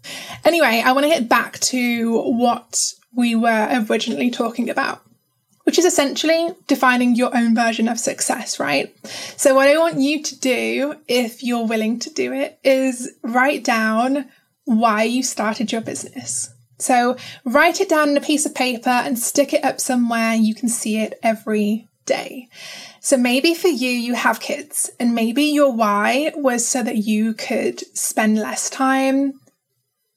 Anyway, 0.46 0.84
I 0.86 0.92
want 0.92 1.06
to 1.06 1.10
get 1.10 1.30
back 1.30 1.60
to 1.60 2.22
what 2.22 2.94
we 3.16 3.36
were 3.36 3.86
originally 3.89 4.30
talking 4.30 4.70
about 4.70 5.04
which 5.63 5.80
is 5.80 5.86
essentially 5.86 6.50
defining 6.68 7.16
your 7.16 7.36
own 7.36 7.56
version 7.56 7.88
of 7.88 8.00
success, 8.00 8.60
right? 8.60 8.94
So, 9.38 9.56
what 9.56 9.70
I 9.70 9.78
want 9.78 9.98
you 9.98 10.22
to 10.22 10.39
do, 10.39 10.96
if 11.08 11.42
you're 11.42 11.66
willing 11.66 12.00
to 12.00 12.10
do 12.10 12.34
it, 12.34 12.60
is 12.63 13.12
write 13.24 13.63
down 13.63 14.26
why 14.66 15.04
you 15.04 15.24
started 15.24 15.72
your 15.72 15.82
business. 15.82 16.54
So, 16.80 17.16
write 17.46 17.80
it 17.80 17.89
down 17.89 18.10
on 18.10 18.18
a 18.18 18.22
piece 18.22 18.46
of 18.46 18.54
paper 18.54 18.89
and 18.89 19.18
stick 19.18 19.54
it 19.54 19.63
up 19.63 19.80
somewhere 19.80 20.34
you 20.34 20.54
can 20.54 20.68
see 20.68 20.98
it 20.98 21.18
every 21.24 21.88
day. 22.06 22.50
So, 23.00 23.18
maybe 23.18 23.54
for 23.54 23.68
you, 23.68 23.89
you 23.89 24.13
have 24.13 24.39
kids, 24.39 24.89
and 25.00 25.13
maybe 25.13 25.44
your 25.44 25.72
why 25.72 26.32
was 26.36 26.66
so 26.66 26.84
that 26.84 26.98
you 26.98 27.34
could 27.34 27.80
spend 27.98 28.38
less 28.38 28.70
time, 28.70 29.34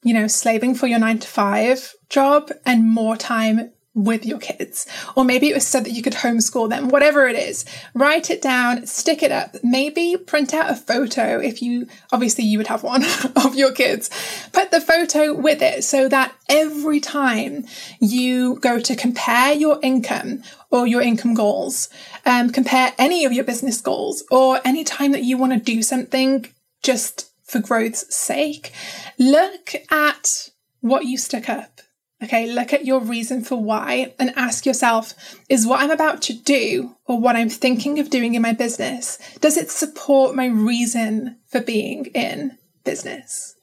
you 0.03 0.13
know, 0.13 0.27
slaving 0.27 0.75
for 0.75 0.87
your 0.87 0.99
nine 0.99 1.19
to 1.19 1.27
five 1.27 1.93
job 2.09 2.51
and 2.65 2.89
more 2.89 3.17
time 3.17 3.71
with 3.97 4.25
your 4.25 4.37
kids. 4.37 4.85
Or 5.15 5.25
maybe 5.25 5.49
it 5.49 5.55
was 5.55 5.65
so 5.65 5.79
that 5.79 5.91
you 5.91 6.03
could 6.03 6.13
homeschool 6.13 6.69
them, 6.69 6.89
whatever 6.89 7.27
it 7.27 7.35
is. 7.35 7.65
Write 7.95 8.29
it 8.29 8.41
down, 8.41 8.85
stick 8.85 9.23
it 9.23 9.31
up, 9.31 9.55
maybe 9.63 10.15
print 10.15 10.53
out 10.53 10.69
a 10.69 10.75
photo 10.75 11.39
if 11.39 11.61
you, 11.61 11.87
obviously, 12.13 12.43
you 12.43 12.59
would 12.59 12.67
have 12.67 12.83
one 12.83 13.03
of 13.35 13.55
your 13.55 13.71
kids. 13.71 14.09
Put 14.53 14.71
the 14.71 14.79
photo 14.79 15.33
with 15.33 15.61
it 15.61 15.83
so 15.83 16.07
that 16.09 16.33
every 16.47 16.99
time 16.99 17.65
you 17.99 18.59
go 18.59 18.79
to 18.79 18.95
compare 18.95 19.53
your 19.53 19.79
income 19.81 20.43
or 20.69 20.87
your 20.87 21.01
income 21.01 21.33
goals, 21.33 21.89
um, 22.25 22.49
compare 22.49 22.93
any 22.97 23.25
of 23.25 23.31
your 23.31 23.43
business 23.43 23.81
goals, 23.81 24.23
or 24.29 24.59
any 24.65 24.83
time 24.83 25.11
that 25.11 25.23
you 25.23 25.37
want 25.37 25.53
to 25.53 25.59
do 25.59 25.81
something 25.81 26.45
just 26.83 27.31
for 27.43 27.59
growth's 27.59 28.13
sake, 28.13 28.73
look 29.17 29.73
at 29.89 30.49
what 30.81 31.05
you 31.05 31.17
stuck 31.17 31.49
up 31.49 31.77
Okay, 32.23 32.51
look 32.51 32.73
at 32.73 32.85
your 32.85 32.99
reason 32.99 33.43
for 33.43 33.57
why 33.57 34.15
and 34.17 34.33
ask 34.35 34.65
yourself 34.65 35.13
is 35.49 35.67
what 35.67 35.81
I'm 35.81 35.91
about 35.91 36.23
to 36.23 36.33
do 36.33 36.95
or 37.05 37.19
what 37.19 37.35
I'm 37.35 37.49
thinking 37.49 37.99
of 37.99 38.09
doing 38.09 38.33
in 38.33 38.41
my 38.41 38.53
business, 38.53 39.19
does 39.39 39.55
it 39.55 39.69
support 39.69 40.35
my 40.35 40.47
reason 40.47 41.37
for 41.45 41.61
being 41.61 42.05
in 42.07 42.57
business? 42.83 43.55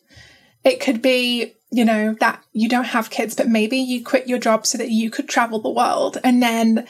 It 0.63 0.81
could 0.81 1.03
be, 1.03 1.54
you 1.75 1.85
know, 1.85 2.15
that 2.21 2.41
you 2.53 2.69
don't 2.69 2.85
have 2.85 3.11
kids, 3.11 3.35
but 3.35 3.49
maybe 3.49 3.77
you 3.77 4.05
quit 4.05 4.29
your 4.29 4.39
job 4.39 4.65
so 4.65 4.79
that 4.79 4.91
you 4.91 5.11
could 5.11 5.29
travel 5.29 5.59
the 5.59 5.69
world 5.69 6.19
and 6.23 6.41
then 6.41 6.87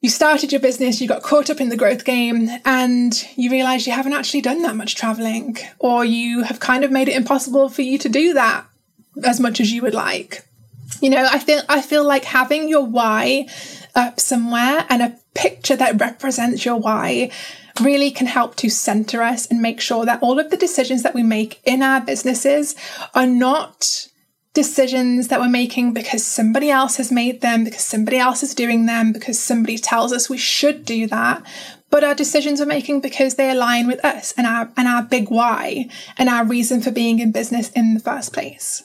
you 0.00 0.10
started 0.10 0.52
your 0.52 0.60
business, 0.60 1.00
you 1.00 1.08
got 1.08 1.24
caught 1.24 1.50
up 1.50 1.60
in 1.60 1.70
the 1.70 1.76
growth 1.76 2.04
game, 2.04 2.48
and 2.64 3.26
you 3.34 3.50
realize 3.50 3.86
you 3.86 3.92
haven't 3.92 4.12
actually 4.12 4.42
done 4.42 4.62
that 4.62 4.76
much 4.76 4.94
traveling, 4.94 5.56
or 5.80 6.04
you 6.04 6.42
have 6.44 6.60
kind 6.60 6.84
of 6.84 6.92
made 6.92 7.08
it 7.08 7.16
impossible 7.16 7.68
for 7.68 7.82
you 7.82 7.98
to 7.98 8.08
do 8.08 8.34
that 8.34 8.64
as 9.24 9.40
much 9.40 9.58
as 9.58 9.72
you 9.72 9.82
would 9.82 9.94
like. 9.94 10.46
You 11.00 11.10
know, 11.10 11.26
I 11.28 11.40
feel 11.40 11.62
I 11.68 11.80
feel 11.82 12.04
like 12.04 12.24
having 12.24 12.68
your 12.68 12.86
why 12.86 13.48
up 13.96 14.20
somewhere 14.20 14.86
and 14.88 15.02
a 15.02 15.18
picture 15.34 15.74
that 15.76 16.00
represents 16.00 16.64
your 16.64 16.76
why 16.76 17.32
really 17.80 18.10
can 18.10 18.26
help 18.26 18.56
to 18.56 18.68
center 18.68 19.22
us 19.22 19.46
and 19.46 19.62
make 19.62 19.80
sure 19.80 20.04
that 20.04 20.22
all 20.22 20.38
of 20.38 20.50
the 20.50 20.56
decisions 20.56 21.02
that 21.02 21.14
we 21.14 21.22
make 21.22 21.60
in 21.64 21.82
our 21.82 22.00
businesses 22.00 22.74
are 23.14 23.26
not 23.26 24.08
decisions 24.56 25.28
that 25.28 25.38
we're 25.38 25.48
making 25.50 25.92
because 25.92 26.24
somebody 26.24 26.70
else 26.70 26.96
has 26.96 27.12
made 27.12 27.42
them, 27.42 27.62
because 27.62 27.84
somebody 27.84 28.16
else 28.16 28.42
is 28.42 28.54
doing 28.54 28.86
them, 28.86 29.12
because 29.12 29.38
somebody 29.38 29.76
tells 29.76 30.14
us 30.14 30.30
we 30.30 30.38
should 30.38 30.84
do 30.86 31.06
that. 31.06 31.42
But 31.90 32.04
our 32.04 32.14
decisions 32.14 32.58
we're 32.58 32.66
making 32.66 33.00
because 33.00 33.34
they 33.34 33.50
align 33.50 33.86
with 33.86 34.02
us 34.04 34.32
and 34.36 34.46
our 34.46 34.70
and 34.76 34.88
our 34.88 35.02
big 35.02 35.28
why 35.28 35.88
and 36.16 36.28
our 36.28 36.44
reason 36.44 36.80
for 36.80 36.90
being 36.90 37.18
in 37.20 37.32
business 37.32 37.70
in 37.72 37.94
the 37.94 38.00
first 38.00 38.32
place. 38.32 38.82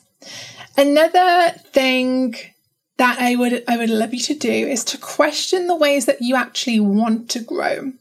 Another 0.77 1.51
thing 1.71 2.35
that 2.97 3.17
I 3.19 3.35
would 3.35 3.63
I 3.67 3.77
would 3.77 3.89
love 3.89 4.13
you 4.13 4.19
to 4.19 4.35
do 4.35 4.49
is 4.49 4.83
to 4.85 4.97
question 4.97 5.67
the 5.67 5.75
ways 5.75 6.05
that 6.05 6.21
you 6.21 6.35
actually 6.35 6.81
want 6.81 7.29
to 7.31 7.39
grow. 7.39 7.93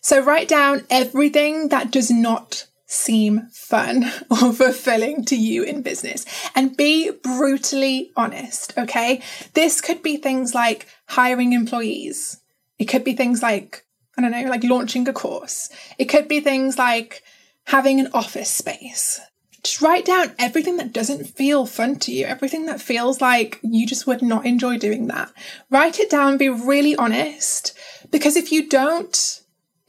So 0.00 0.22
write 0.22 0.48
down 0.48 0.86
everything 0.90 1.68
that 1.68 1.90
does 1.90 2.10
not 2.10 2.66
seem 2.86 3.46
fun 3.52 4.04
or 4.30 4.52
fulfilling 4.52 5.24
to 5.26 5.36
you 5.36 5.62
in 5.62 5.82
business 5.82 6.24
and 6.54 6.76
be 6.76 7.10
brutally 7.10 8.10
honest, 8.16 8.76
okay? 8.76 9.22
This 9.54 9.80
could 9.80 10.02
be 10.02 10.16
things 10.16 10.54
like 10.54 10.86
hiring 11.06 11.52
employees. 11.52 12.40
It 12.78 12.86
could 12.86 13.04
be 13.04 13.14
things 13.14 13.42
like 13.42 13.84
I 14.18 14.22
don't 14.22 14.32
know, 14.32 14.50
like 14.50 14.64
launching 14.64 15.08
a 15.08 15.14
course. 15.14 15.70
It 15.98 16.06
could 16.06 16.28
be 16.28 16.40
things 16.40 16.76
like 16.76 17.22
having 17.64 18.00
an 18.00 18.10
office 18.12 18.50
space. 18.50 19.20
Just 19.62 19.80
write 19.80 20.04
down 20.04 20.34
everything 20.38 20.76
that 20.78 20.92
doesn't 20.92 21.24
feel 21.24 21.64
fun 21.64 21.96
to 22.00 22.12
you, 22.12 22.26
everything 22.26 22.66
that 22.66 22.80
feels 22.80 23.20
like 23.20 23.60
you 23.62 23.86
just 23.86 24.06
would 24.06 24.20
not 24.20 24.44
enjoy 24.44 24.76
doing 24.78 25.06
that. 25.06 25.32
Write 25.70 26.00
it 26.00 26.10
down, 26.10 26.36
be 26.36 26.48
really 26.48 26.96
honest, 26.96 27.72
because 28.10 28.36
if 28.36 28.52
you 28.52 28.68
don't, 28.68 29.40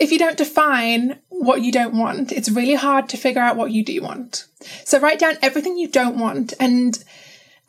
if 0.02 0.12
you 0.12 0.18
don't 0.18 0.38
define 0.38 1.20
what 1.30 1.62
you 1.62 1.72
don't 1.72 1.96
want, 1.96 2.32
it's 2.32 2.50
really 2.50 2.74
hard 2.74 3.08
to 3.10 3.18
figure 3.18 3.42
out 3.42 3.56
what 3.56 3.72
you 3.72 3.86
do 3.86 4.02
want. 4.02 4.48
So 4.84 5.00
write 5.00 5.20
down 5.20 5.38
everything 5.42 5.78
you 5.78 5.88
don't 5.88 6.18
want 6.18 6.54
and 6.60 7.02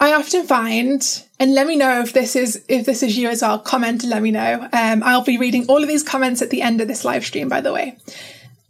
I 0.01 0.14
often 0.14 0.45
find, 0.49 1.01
and 1.38 1.55
let 1.55 1.68
me 1.68 1.77
know 1.77 2.01
if 2.01 2.12
this 2.12 2.35
is 2.35 2.64
if 2.66 2.87
this 2.87 3.05
is 3.05 3.16
you 3.16 3.29
as 3.29 3.40
well. 3.40 3.61
Comment 3.61 4.03
and 4.03 4.11
let 4.11 4.21
me 4.21 4.33
know. 4.33 4.68
Um, 4.73 5.01
I'll 5.05 5.23
be 5.23 5.38
reading 5.38 5.66
all 5.68 5.81
of 5.81 5.88
these 5.88 6.03
comments 6.03 6.42
at 6.42 6.51
the 6.51 6.61
end 6.61 6.81
of 6.81 6.88
this 6.88 7.05
live 7.05 7.25
stream, 7.25 7.49
by 7.49 7.61
the 7.61 7.73
way. 7.73 7.97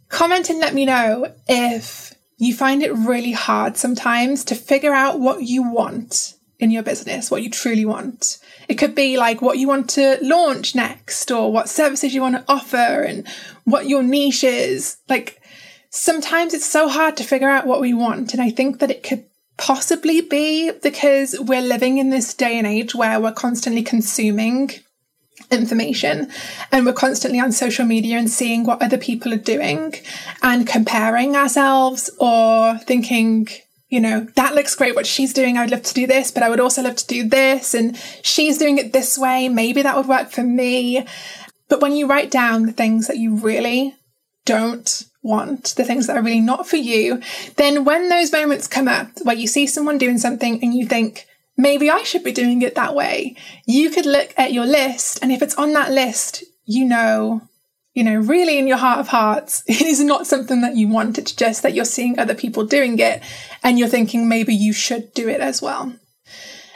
Comment 0.09 0.47
and 0.51 0.59
let 0.59 0.75
me 0.75 0.85
know 0.85 1.33
if 1.47 2.13
you 2.37 2.53
find 2.53 2.83
it 2.83 2.93
really 2.93 3.31
hard 3.31 3.77
sometimes 3.77 4.45
to 4.45 4.53
figure 4.53 4.93
out 4.93 5.19
what 5.19 5.41
you 5.41 5.63
want 5.63 6.35
in 6.59 6.69
your 6.69 6.83
business, 6.83 7.31
what 7.31 7.41
you 7.41 7.49
truly 7.49 7.85
want. 7.85 8.37
It 8.67 8.75
could 8.75 8.95
be 8.95 9.17
like 9.17 9.41
what 9.41 9.57
you 9.57 9.67
want 9.67 9.89
to 9.91 10.17
launch 10.21 10.75
next 10.75 11.31
or 11.31 11.51
what 11.51 11.69
services 11.69 12.13
you 12.13 12.21
want 12.21 12.35
to 12.35 12.45
offer 12.47 12.75
and 12.77 13.27
what 13.65 13.87
your 13.87 14.03
niche 14.03 14.43
is. 14.43 14.97
Like 15.09 15.41
sometimes 15.89 16.53
it's 16.53 16.69
so 16.69 16.87
hard 16.87 17.17
to 17.17 17.23
figure 17.23 17.49
out 17.49 17.67
what 17.67 17.81
we 17.81 17.93
want. 17.93 18.33
And 18.33 18.41
I 18.41 18.49
think 18.49 18.79
that 18.79 18.91
it 18.91 19.03
could 19.03 19.25
possibly 19.57 20.21
be 20.21 20.71
because 20.81 21.35
we're 21.39 21.61
living 21.61 21.97
in 21.97 22.09
this 22.09 22.33
day 22.33 22.57
and 22.57 22.65
age 22.65 22.95
where 22.95 23.19
we're 23.19 23.31
constantly 23.31 23.83
consuming 23.83 24.71
information 25.51 26.31
and 26.71 26.85
we're 26.85 26.93
constantly 26.93 27.39
on 27.39 27.51
social 27.51 27.85
media 27.85 28.17
and 28.17 28.29
seeing 28.29 28.63
what 28.63 28.81
other 28.81 28.97
people 28.97 29.33
are 29.33 29.37
doing 29.37 29.93
and 30.41 30.67
comparing 30.67 31.35
ourselves 31.35 32.09
or 32.19 32.77
thinking 32.79 33.47
you 33.93 33.99
know 33.99 34.21
that 34.35 34.55
looks 34.55 34.75
great 34.75 34.95
what 34.95 35.05
she's 35.05 35.33
doing 35.33 35.57
i'd 35.57 35.71
love 35.71 35.83
to 35.83 35.93
do 35.93 36.07
this 36.07 36.31
but 36.31 36.43
i 36.43 36.49
would 36.49 36.59
also 36.59 36.81
love 36.81 36.95
to 36.95 37.07
do 37.07 37.27
this 37.27 37.73
and 37.73 37.95
she's 38.21 38.57
doing 38.57 38.77
it 38.77 38.91
this 38.91 39.17
way 39.17 39.47
maybe 39.47 39.81
that 39.81 39.95
would 39.95 40.07
work 40.07 40.31
for 40.31 40.43
me 40.43 41.05
but 41.69 41.81
when 41.81 41.95
you 41.95 42.07
write 42.07 42.31
down 42.31 42.63
the 42.63 42.71
things 42.71 43.07
that 43.07 43.17
you 43.17 43.35
really 43.35 43.95
don't 44.45 45.05
want, 45.21 45.73
the 45.77 45.85
things 45.85 46.07
that 46.07 46.17
are 46.17 46.21
really 46.21 46.41
not 46.41 46.67
for 46.67 46.75
you, 46.75 47.21
then 47.55 47.85
when 47.85 48.09
those 48.09 48.31
moments 48.31 48.67
come 48.67 48.87
up 48.87 49.07
where 49.23 49.35
you 49.35 49.47
see 49.47 49.65
someone 49.65 49.97
doing 49.97 50.17
something 50.17 50.61
and 50.61 50.73
you 50.73 50.85
think, 50.85 51.25
maybe 51.57 51.89
I 51.89 52.03
should 52.03 52.23
be 52.23 52.31
doing 52.31 52.61
it 52.61 52.75
that 52.75 52.93
way. 52.93 53.35
You 53.65 53.89
could 53.89 54.05
look 54.05 54.33
at 54.37 54.53
your 54.53 54.65
list, 54.65 55.19
and 55.21 55.31
if 55.31 55.41
it's 55.41 55.55
on 55.55 55.73
that 55.73 55.91
list, 55.91 56.43
you 56.65 56.85
know, 56.85 57.41
you 57.93 58.03
know, 58.03 58.15
really 58.15 58.57
in 58.57 58.67
your 58.67 58.77
heart 58.77 58.99
of 58.99 59.07
hearts, 59.07 59.63
it 59.67 59.81
is 59.81 60.01
not 60.01 60.27
something 60.27 60.61
that 60.61 60.75
you 60.75 60.87
want. 60.87 61.17
It's 61.17 61.31
just 61.31 61.63
that 61.63 61.73
you're 61.73 61.85
seeing 61.85 62.17
other 62.17 62.35
people 62.35 62.65
doing 62.65 62.99
it 62.99 63.21
and 63.63 63.77
you're 63.77 63.87
thinking 63.87 64.27
maybe 64.27 64.53
you 64.53 64.73
should 64.73 65.13
do 65.13 65.29
it 65.29 65.41
as 65.41 65.61
well. 65.61 65.93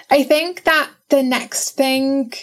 I 0.10 0.23
think 0.23 0.63
that 0.63 0.89
the 1.10 1.23
next 1.23 1.71
thing 1.71 2.34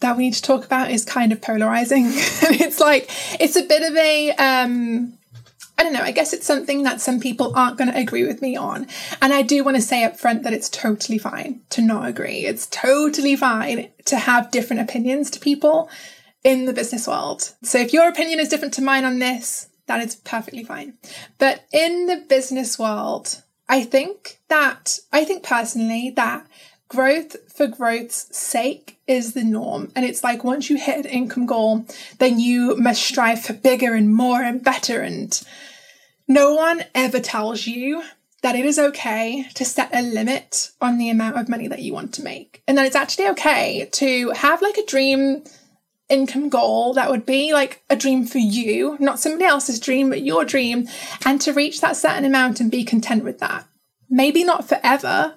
that 0.00 0.16
we 0.16 0.24
need 0.24 0.34
to 0.34 0.42
talk 0.42 0.64
about 0.64 0.90
is 0.90 1.04
kind 1.04 1.32
of 1.32 1.42
polarizing. 1.42 2.04
it's 2.08 2.80
like, 2.80 3.10
it's 3.40 3.56
a 3.56 3.64
bit 3.64 3.82
of 3.82 3.96
a, 3.96 4.30
um, 4.32 5.14
I 5.76 5.82
don't 5.82 5.92
know, 5.92 6.02
I 6.02 6.12
guess 6.12 6.32
it's 6.32 6.46
something 6.46 6.84
that 6.84 7.00
some 7.00 7.20
people 7.20 7.52
aren't 7.56 7.78
going 7.78 7.90
to 7.90 7.98
agree 7.98 8.26
with 8.26 8.40
me 8.40 8.56
on. 8.56 8.86
And 9.20 9.32
I 9.32 9.42
do 9.42 9.64
want 9.64 9.76
to 9.76 9.82
say 9.82 10.04
up 10.04 10.18
front 10.18 10.42
that 10.44 10.52
it's 10.52 10.68
totally 10.68 11.18
fine 11.18 11.60
to 11.70 11.82
not 11.82 12.08
agree. 12.08 12.46
It's 12.46 12.66
totally 12.66 13.36
fine 13.36 13.90
to 14.06 14.16
have 14.16 14.50
different 14.50 14.82
opinions 14.82 15.30
to 15.30 15.40
people 15.40 15.90
in 16.44 16.64
the 16.64 16.72
business 16.72 17.06
world. 17.06 17.54
So 17.62 17.78
if 17.78 17.92
your 17.92 18.08
opinion 18.08 18.40
is 18.40 18.48
different 18.48 18.74
to 18.74 18.82
mine 18.82 19.04
on 19.04 19.18
this, 19.18 19.68
that 19.86 20.00
is 20.00 20.16
perfectly 20.16 20.64
fine. 20.64 20.94
But 21.38 21.64
in 21.72 22.06
the 22.06 22.24
business 22.28 22.78
world, 22.78 23.42
I 23.68 23.82
think 23.82 24.40
that, 24.48 24.98
I 25.12 25.24
think 25.24 25.42
personally 25.42 26.10
that 26.16 26.46
growth 26.88 27.36
for 27.52 27.66
growth's 27.66 28.36
sake 28.36 28.98
is 29.06 29.32
the 29.32 29.44
norm. 29.44 29.92
And 29.94 30.04
it's 30.04 30.24
like 30.24 30.44
once 30.44 30.70
you 30.70 30.76
hit 30.76 31.04
an 31.04 31.10
income 31.10 31.46
goal, 31.46 31.86
then 32.18 32.40
you 32.40 32.76
must 32.76 33.02
strive 33.02 33.42
for 33.42 33.52
bigger 33.52 33.94
and 33.94 34.12
more 34.12 34.42
and 34.42 34.62
better 34.62 35.00
and 35.00 35.40
no 36.30 36.54
one 36.54 36.84
ever 36.94 37.18
tells 37.18 37.66
you 37.66 38.04
that 38.42 38.54
it 38.54 38.64
is 38.64 38.78
okay 38.78 39.48
to 39.54 39.64
set 39.64 39.92
a 39.92 40.00
limit 40.00 40.70
on 40.80 40.96
the 40.96 41.10
amount 41.10 41.36
of 41.36 41.48
money 41.48 41.66
that 41.66 41.82
you 41.82 41.92
want 41.92 42.14
to 42.14 42.22
make. 42.22 42.62
And 42.68 42.78
that 42.78 42.86
it's 42.86 42.94
actually 42.94 43.26
okay 43.30 43.88
to 43.94 44.30
have 44.30 44.62
like 44.62 44.78
a 44.78 44.86
dream 44.86 45.42
income 46.10 46.48
goal 46.48 46.92
that 46.94 47.10
would 47.10 47.24
be 47.24 47.52
like 47.52 47.82
a 47.88 47.96
dream 47.96 48.26
for 48.26 48.38
you, 48.38 48.96
not 49.00 49.20
somebody 49.20 49.44
else's 49.44 49.80
dream, 49.80 50.10
but 50.10 50.22
your 50.22 50.44
dream, 50.44 50.88
and 51.24 51.40
to 51.40 51.52
reach 51.52 51.80
that 51.80 51.96
certain 51.96 52.24
amount 52.24 52.60
and 52.60 52.70
be 52.70 52.84
content 52.84 53.24
with 53.24 53.38
that. 53.38 53.66
Maybe 54.10 54.44
not 54.44 54.68
forever, 54.68 55.36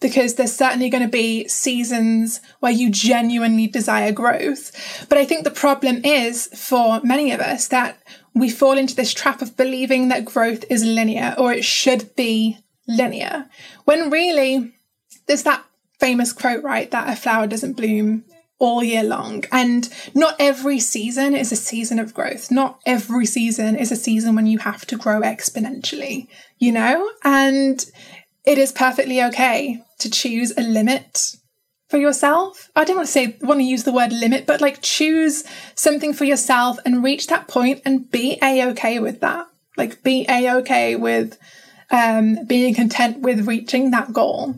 because 0.00 0.34
there's 0.34 0.54
certainly 0.54 0.90
going 0.90 1.04
to 1.04 1.08
be 1.08 1.46
seasons 1.46 2.40
where 2.60 2.72
you 2.72 2.90
genuinely 2.90 3.68
desire 3.68 4.12
growth. 4.12 5.06
But 5.08 5.18
I 5.18 5.24
think 5.24 5.44
the 5.44 5.50
problem 5.50 6.04
is 6.04 6.48
for 6.48 7.00
many 7.02 7.30
of 7.30 7.40
us 7.40 7.68
that 7.68 7.98
we 8.34 8.50
fall 8.50 8.76
into 8.76 8.96
this 8.96 9.14
trap 9.14 9.42
of 9.42 9.56
believing 9.56 10.08
that 10.08 10.24
growth 10.24 10.64
is 10.68 10.84
linear 10.84 11.34
or 11.38 11.52
it 11.52 11.64
should 11.64 12.16
be 12.16 12.58
linear, 12.88 13.48
when 13.84 14.10
really 14.10 14.74
there's 15.26 15.44
that 15.44 15.64
famous 16.00 16.32
quote, 16.32 16.64
right, 16.64 16.90
that 16.90 17.08
a 17.08 17.14
flower 17.14 17.46
doesn't 17.46 17.74
bloom 17.74 18.24
all 18.62 18.84
year 18.84 19.02
long. 19.02 19.44
And 19.50 19.88
not 20.14 20.36
every 20.38 20.78
season 20.78 21.34
is 21.34 21.50
a 21.50 21.56
season 21.56 21.98
of 21.98 22.14
growth. 22.14 22.48
Not 22.48 22.78
every 22.86 23.26
season 23.26 23.74
is 23.74 23.90
a 23.90 23.96
season 23.96 24.36
when 24.36 24.46
you 24.46 24.58
have 24.58 24.86
to 24.86 24.96
grow 24.96 25.20
exponentially, 25.20 26.28
you 26.58 26.70
know? 26.70 27.10
And 27.24 27.84
it 28.46 28.58
is 28.58 28.70
perfectly 28.70 29.20
okay 29.24 29.82
to 29.98 30.08
choose 30.08 30.56
a 30.56 30.62
limit 30.62 31.34
for 31.88 31.98
yourself. 31.98 32.70
I 32.76 32.84
don't 32.84 32.96
want 32.96 33.08
to 33.08 33.12
say 33.12 33.36
want 33.42 33.58
to 33.58 33.64
use 33.64 33.82
the 33.82 33.92
word 33.92 34.12
limit, 34.12 34.46
but 34.46 34.60
like 34.60 34.80
choose 34.80 35.42
something 35.74 36.14
for 36.14 36.24
yourself 36.24 36.78
and 36.86 37.02
reach 37.02 37.26
that 37.26 37.48
point 37.48 37.82
and 37.84 38.08
be 38.12 38.38
a 38.40 38.64
okay 38.68 39.00
with 39.00 39.20
that. 39.22 39.48
Like 39.76 40.04
be 40.04 40.24
a 40.28 40.54
okay 40.58 40.94
with 40.94 41.36
um, 41.92 42.44
being 42.46 42.74
content 42.74 43.20
with 43.20 43.46
reaching 43.46 43.90
that 43.90 44.12
goal. 44.12 44.56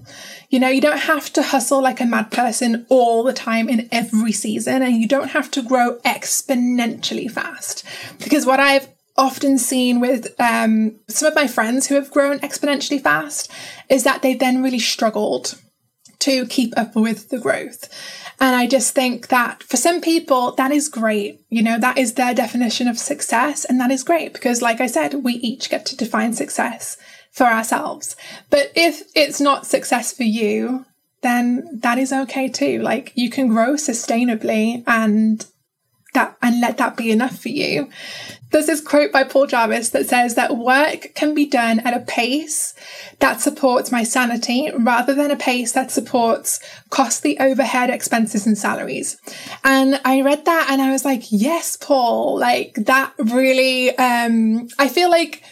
You 0.48 0.60
know, 0.60 0.68
you 0.68 0.80
don't 0.80 0.98
have 0.98 1.32
to 1.32 1.42
hustle 1.42 1.82
like 1.82 2.00
a 2.00 2.06
mad 2.06 2.30
person 2.30 2.86
all 2.88 3.24
the 3.24 3.32
time 3.32 3.68
in 3.68 3.88
every 3.90 4.32
season, 4.32 4.82
and 4.82 4.96
you 4.96 5.08
don't 5.08 5.30
have 5.30 5.50
to 5.52 5.62
grow 5.62 5.98
exponentially 6.04 7.30
fast. 7.30 7.84
Because 8.22 8.46
what 8.46 8.60
I've 8.60 8.88
often 9.16 9.58
seen 9.58 10.00
with 10.00 10.32
um, 10.40 10.98
some 11.08 11.28
of 11.28 11.34
my 11.34 11.46
friends 11.46 11.88
who 11.88 11.96
have 11.96 12.10
grown 12.10 12.38
exponentially 12.38 13.00
fast 13.00 13.50
is 13.88 14.04
that 14.04 14.22
they've 14.22 14.38
then 14.38 14.62
really 14.62 14.78
struggled 14.78 15.60
to 16.20 16.46
keep 16.46 16.72
up 16.76 16.96
with 16.96 17.28
the 17.28 17.38
growth. 17.38 17.88
And 18.40 18.56
I 18.56 18.66
just 18.66 18.94
think 18.94 19.28
that 19.28 19.62
for 19.62 19.76
some 19.76 20.00
people, 20.00 20.52
that 20.52 20.72
is 20.72 20.88
great. 20.88 21.40
You 21.50 21.62
know, 21.62 21.78
that 21.78 21.98
is 21.98 22.14
their 22.14 22.34
definition 22.34 22.88
of 22.88 22.98
success. 22.98 23.64
And 23.64 23.78
that 23.80 23.90
is 23.90 24.02
great 24.02 24.32
because, 24.32 24.62
like 24.62 24.80
I 24.80 24.86
said, 24.86 25.14
we 25.24 25.34
each 25.34 25.70
get 25.70 25.86
to 25.86 25.96
define 25.96 26.32
success 26.32 26.96
for 27.34 27.46
ourselves. 27.46 28.14
But 28.48 28.70
if 28.76 29.02
it's 29.14 29.40
not 29.40 29.66
success 29.66 30.12
for 30.12 30.22
you, 30.22 30.86
then 31.22 31.80
that 31.82 31.98
is 31.98 32.12
okay 32.12 32.48
too. 32.48 32.80
Like 32.80 33.12
you 33.16 33.28
can 33.28 33.48
grow 33.48 33.72
sustainably 33.72 34.84
and 34.86 35.44
that 36.12 36.36
and 36.42 36.60
let 36.60 36.78
that 36.78 36.96
be 36.96 37.10
enough 37.10 37.36
for 37.36 37.48
you. 37.48 37.90
There's 38.52 38.66
this 38.66 38.80
quote 38.80 39.10
by 39.10 39.24
Paul 39.24 39.48
Jarvis 39.48 39.88
that 39.88 40.06
says 40.06 40.36
that 40.36 40.56
work 40.56 41.12
can 41.16 41.34
be 41.34 41.44
done 41.44 41.80
at 41.80 41.92
a 41.92 42.04
pace 42.04 42.72
that 43.18 43.40
supports 43.40 43.90
my 43.90 44.04
sanity 44.04 44.70
rather 44.78 45.12
than 45.12 45.32
a 45.32 45.36
pace 45.36 45.72
that 45.72 45.90
supports 45.90 46.60
costly 46.90 47.36
overhead 47.40 47.90
expenses 47.90 48.46
and 48.46 48.56
salaries. 48.56 49.16
And 49.64 50.00
I 50.04 50.20
read 50.20 50.44
that 50.44 50.68
and 50.70 50.80
I 50.80 50.92
was 50.92 51.04
like, 51.04 51.24
yes, 51.30 51.76
Paul, 51.76 52.38
like 52.38 52.74
that 52.76 53.12
really, 53.18 53.90
um, 53.98 54.68
I 54.78 54.86
feel 54.86 55.10
like 55.10 55.42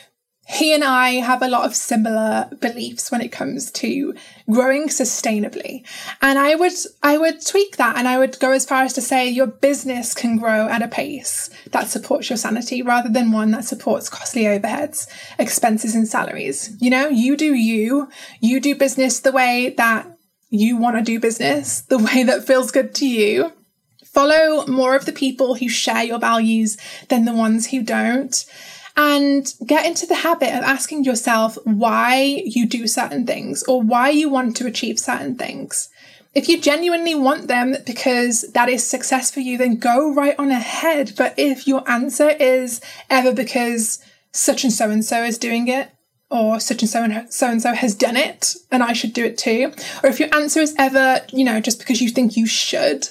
he 0.48 0.74
and 0.74 0.82
I 0.82 1.12
have 1.12 1.40
a 1.40 1.48
lot 1.48 1.64
of 1.64 1.74
similar 1.74 2.50
beliefs 2.60 3.12
when 3.12 3.20
it 3.20 3.30
comes 3.30 3.70
to 3.72 4.14
growing 4.50 4.88
sustainably. 4.88 5.86
And 6.20 6.38
I 6.38 6.56
would, 6.56 6.72
I 7.02 7.16
would 7.16 7.46
tweak 7.46 7.76
that 7.76 7.96
and 7.96 8.08
I 8.08 8.18
would 8.18 8.38
go 8.40 8.50
as 8.50 8.66
far 8.66 8.82
as 8.82 8.92
to 8.94 9.00
say 9.00 9.28
your 9.28 9.46
business 9.46 10.14
can 10.14 10.38
grow 10.38 10.68
at 10.68 10.82
a 10.82 10.88
pace 10.88 11.48
that 11.70 11.88
supports 11.88 12.28
your 12.28 12.36
sanity 12.36 12.82
rather 12.82 13.08
than 13.08 13.30
one 13.30 13.52
that 13.52 13.64
supports 13.64 14.10
costly 14.10 14.42
overheads, 14.42 15.06
expenses 15.38 15.94
and 15.94 16.08
salaries. 16.08 16.76
You 16.80 16.90
know, 16.90 17.08
you 17.08 17.36
do 17.36 17.54
you, 17.54 18.08
you 18.40 18.60
do 18.60 18.74
business 18.74 19.20
the 19.20 19.32
way 19.32 19.74
that 19.78 20.06
you 20.50 20.76
want 20.76 20.96
to 20.96 21.02
do 21.02 21.20
business, 21.20 21.80
the 21.88 21.98
way 21.98 22.24
that 22.24 22.46
feels 22.46 22.72
good 22.72 22.94
to 22.96 23.06
you. 23.06 23.52
Follow 24.04 24.66
more 24.66 24.96
of 24.96 25.06
the 25.06 25.12
people 25.12 25.54
who 25.54 25.68
share 25.68 26.02
your 26.02 26.18
values 26.18 26.76
than 27.08 27.24
the 27.24 27.32
ones 27.32 27.68
who 27.68 27.82
don't 27.82 28.44
and 28.96 29.54
get 29.66 29.86
into 29.86 30.06
the 30.06 30.16
habit 30.16 30.54
of 30.54 30.62
asking 30.64 31.04
yourself 31.04 31.56
why 31.64 32.42
you 32.44 32.66
do 32.66 32.86
certain 32.86 33.26
things 33.26 33.62
or 33.64 33.80
why 33.80 34.10
you 34.10 34.28
want 34.28 34.56
to 34.56 34.66
achieve 34.66 34.98
certain 34.98 35.36
things. 35.36 35.88
If 36.34 36.48
you 36.48 36.60
genuinely 36.60 37.14
want 37.14 37.48
them 37.48 37.76
because 37.84 38.42
that 38.52 38.68
is 38.68 38.86
success 38.86 39.30
for 39.30 39.40
you, 39.40 39.58
then 39.58 39.76
go 39.76 40.12
right 40.14 40.34
on 40.38 40.50
ahead. 40.50 41.12
But 41.16 41.34
if 41.36 41.66
your 41.66 41.88
answer 41.90 42.30
is 42.30 42.80
ever 43.10 43.32
because 43.32 44.02
such 44.32 44.64
and 44.64 44.72
so 44.72 44.90
and 44.90 45.04
so 45.04 45.22
is 45.24 45.36
doing 45.36 45.68
it, 45.68 45.90
or 46.32 46.58
such 46.58 46.80
and 46.80 46.90
so 46.90 47.04
and 47.04 47.32
so 47.32 47.50
and 47.50 47.60
so 47.60 47.74
has 47.74 47.94
done 47.94 48.16
it 48.16 48.54
and 48.70 48.82
I 48.82 48.94
should 48.94 49.12
do 49.12 49.24
it 49.24 49.36
too, 49.36 49.72
or 50.02 50.08
if 50.08 50.18
your 50.18 50.34
answer 50.34 50.60
is 50.60 50.74
ever, 50.78 51.20
you 51.30 51.44
know, 51.44 51.60
just 51.60 51.78
because 51.78 52.00
you 52.00 52.08
think 52.08 52.36
you 52.36 52.46
should, 52.46 53.08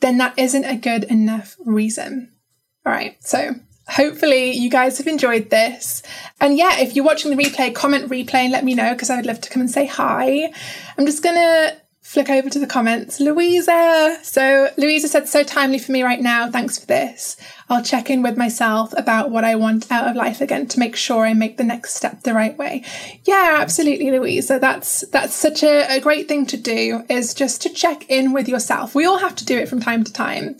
then 0.00 0.18
that 0.18 0.36
isn't 0.36 0.64
a 0.64 0.76
good 0.76 1.04
enough 1.04 1.56
reason. 1.64 2.32
All 2.84 2.92
right. 2.92 3.16
So 3.22 3.54
hopefully 3.88 4.52
you 4.52 4.70
guys 4.70 4.98
have 4.98 5.06
enjoyed 5.06 5.50
this. 5.50 6.02
And 6.40 6.56
yeah, 6.56 6.78
if 6.78 6.94
you're 6.94 7.04
watching 7.04 7.34
the 7.34 7.42
replay, 7.42 7.74
comment 7.74 8.10
replay 8.10 8.44
and 8.44 8.52
let 8.52 8.64
me 8.64 8.74
know 8.74 8.92
because 8.92 9.10
I 9.10 9.16
would 9.16 9.26
love 9.26 9.40
to 9.42 9.50
come 9.50 9.60
and 9.60 9.70
say 9.70 9.86
hi. 9.86 10.52
I'm 10.98 11.06
just 11.06 11.22
gonna 11.22 11.76
flick 12.06 12.30
over 12.30 12.48
to 12.48 12.60
the 12.60 12.68
comments. 12.68 13.18
Louisa! 13.18 14.16
So 14.22 14.70
Louisa 14.76 15.08
said, 15.08 15.28
so 15.28 15.42
timely 15.42 15.80
for 15.80 15.90
me 15.90 16.04
right 16.04 16.20
now. 16.20 16.48
Thanks 16.48 16.78
for 16.78 16.86
this. 16.86 17.36
I'll 17.68 17.82
check 17.82 18.10
in 18.10 18.22
with 18.22 18.36
myself 18.36 18.94
about 18.96 19.32
what 19.32 19.42
I 19.42 19.56
want 19.56 19.90
out 19.90 20.06
of 20.08 20.14
life 20.14 20.40
again 20.40 20.68
to 20.68 20.78
make 20.78 20.94
sure 20.94 21.26
I 21.26 21.34
make 21.34 21.56
the 21.56 21.64
next 21.64 21.94
step 21.94 22.22
the 22.22 22.32
right 22.32 22.56
way. 22.56 22.84
Yeah, 23.24 23.56
absolutely, 23.58 24.12
Louisa. 24.12 24.60
That's 24.60 25.00
that's 25.08 25.34
such 25.34 25.64
a, 25.64 25.96
a 25.96 26.00
great 26.00 26.28
thing 26.28 26.46
to 26.46 26.56
do 26.56 27.04
is 27.08 27.34
just 27.34 27.60
to 27.62 27.70
check 27.70 28.08
in 28.08 28.32
with 28.32 28.48
yourself. 28.48 28.94
We 28.94 29.04
all 29.04 29.18
have 29.18 29.34
to 29.36 29.44
do 29.44 29.58
it 29.58 29.68
from 29.68 29.80
time 29.80 30.04
to 30.04 30.12
time. 30.12 30.56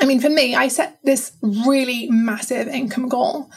I 0.00 0.06
mean, 0.06 0.20
for 0.20 0.30
me, 0.30 0.54
I 0.54 0.68
set 0.68 0.98
this 1.04 1.32
really 1.42 2.08
massive 2.10 2.68
income 2.68 3.08
goal 3.08 3.50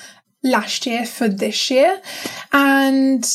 last 0.44 0.86
year 0.86 1.06
for 1.06 1.28
this 1.28 1.72
year. 1.72 2.02
And 2.52 3.26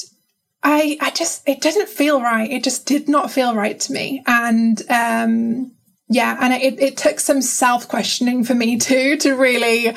I, 0.62 0.98
I 1.00 1.10
just, 1.10 1.48
it 1.48 1.60
didn't 1.60 1.88
feel 1.88 2.20
right. 2.20 2.50
It 2.50 2.62
just 2.62 2.86
did 2.86 3.08
not 3.08 3.30
feel 3.30 3.54
right 3.54 3.78
to 3.80 3.92
me. 3.92 4.22
And, 4.26 4.82
um, 4.90 5.72
yeah, 6.08 6.36
and 6.40 6.52
it, 6.52 6.80
it 6.80 6.96
took 6.96 7.20
some 7.20 7.40
self 7.40 7.88
questioning 7.88 8.44
for 8.44 8.54
me 8.54 8.76
too, 8.78 9.16
to 9.18 9.34
really 9.34 9.94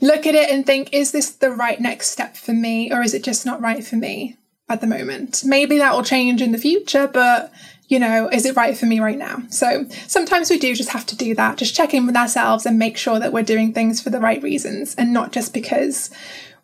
look 0.00 0.26
at 0.26 0.34
it 0.34 0.50
and 0.50 0.64
think, 0.64 0.90
is 0.92 1.12
this 1.12 1.30
the 1.30 1.50
right 1.50 1.80
next 1.80 2.08
step 2.08 2.36
for 2.36 2.52
me? 2.52 2.92
Or 2.92 3.02
is 3.02 3.14
it 3.14 3.24
just 3.24 3.44
not 3.44 3.60
right 3.60 3.84
for 3.84 3.96
me 3.96 4.36
at 4.68 4.80
the 4.80 4.86
moment? 4.86 5.42
Maybe 5.44 5.78
that 5.78 5.92
will 5.92 6.04
change 6.04 6.40
in 6.40 6.52
the 6.52 6.58
future, 6.58 7.06
but 7.06 7.52
you 7.88 7.98
know, 7.98 8.28
is 8.28 8.44
it 8.44 8.54
right 8.54 8.76
for 8.76 8.86
me 8.86 9.00
right 9.00 9.18
now? 9.18 9.42
So 9.48 9.86
sometimes 10.06 10.50
we 10.50 10.58
do 10.58 10.74
just 10.74 10.90
have 10.90 11.06
to 11.06 11.16
do 11.16 11.34
that, 11.34 11.56
just 11.56 11.74
check 11.74 11.94
in 11.94 12.06
with 12.06 12.16
ourselves 12.16 12.66
and 12.66 12.78
make 12.78 12.96
sure 12.96 13.18
that 13.18 13.32
we're 13.32 13.42
doing 13.42 13.72
things 13.72 14.00
for 14.00 14.10
the 14.10 14.20
right 14.20 14.42
reasons 14.42 14.94
and 14.94 15.12
not 15.12 15.32
just 15.32 15.54
because 15.54 16.10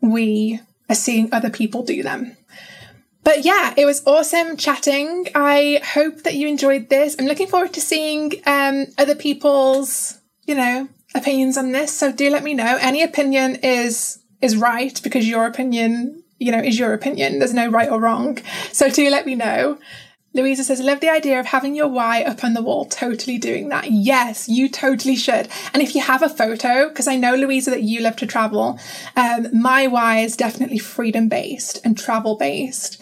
we 0.01 0.61
are 0.89 0.95
seeing 0.95 1.31
other 1.33 1.51
people 1.51 1.83
do 1.83 2.03
them. 2.03 2.37
But 3.25 3.43
yeah, 3.43 3.73
it 3.77 3.87
was 3.87 4.07
awesome 4.07 4.59
chatting. 4.59 5.29
I 5.35 5.81
hope 5.83 6.25
that 6.25 6.35
you 6.35 6.47
enjoyed 6.47 6.91
this. 6.91 7.17
I'm 7.19 7.25
looking 7.25 7.47
forward 7.47 7.73
to 7.73 7.81
seeing 7.81 8.35
um, 8.47 8.87
other 8.99 9.15
people's, 9.15 10.21
you 10.47 10.55
know, 10.55 10.89
opinions 11.15 11.57
on 11.57 11.73
this. 11.73 11.97
So 11.97 12.13
do 12.13 12.29
let 12.29 12.45
me 12.45 12.53
know. 12.53 12.77
Any 12.81 13.03
opinion 13.03 13.57
is 13.63 14.19
is 14.43 14.59
right 14.59 15.01
because 15.03 15.27
your 15.27 15.47
opinion, 15.47 16.23
you 16.39 16.53
know, 16.53 16.59
is 16.59 16.79
your 16.79 16.93
opinion. 16.93 17.39
There's 17.39 17.55
no 17.55 17.71
right 17.71 17.89
or 17.89 17.99
wrong. 17.99 18.39
So 18.73 18.91
do 18.91 19.09
let 19.09 19.25
me 19.25 19.35
know. 19.35 19.79
Louisa 20.35 20.65
says, 20.65 20.81
love 20.81 20.99
the 20.99 21.11
idea 21.11 21.39
of 21.39 21.47
having 21.47 21.77
your 21.77 21.87
why 21.87 22.25
up 22.25 22.43
on 22.43 22.55
the 22.55 22.63
wall, 22.63 22.87
totally 22.87 23.39
doing 23.39 23.69
that. 23.69 23.93
Yes, 23.93 24.49
you 24.49 24.69
totally 24.69 25.15
should. 25.15 25.49
And 25.73 25.81
if 25.81 25.95
you 25.95 26.01
have 26.03 26.23
a 26.23 26.29
photo, 26.29 26.89
because 26.89 27.07
I 27.07 27.15
know, 27.15 27.37
Louisa, 27.37 27.71
that 27.71 27.85
you 27.85 28.01
love 28.01 28.17
to 28.17 28.27
travel, 28.27 28.81
um, 29.15 29.47
my 29.53 29.87
why 29.87 30.19
is 30.19 30.37
definitely 30.37 30.79
freedom 30.79 31.29
based 31.29 31.81
and 31.85 31.97
travel 31.97 32.37
based. 32.37 33.01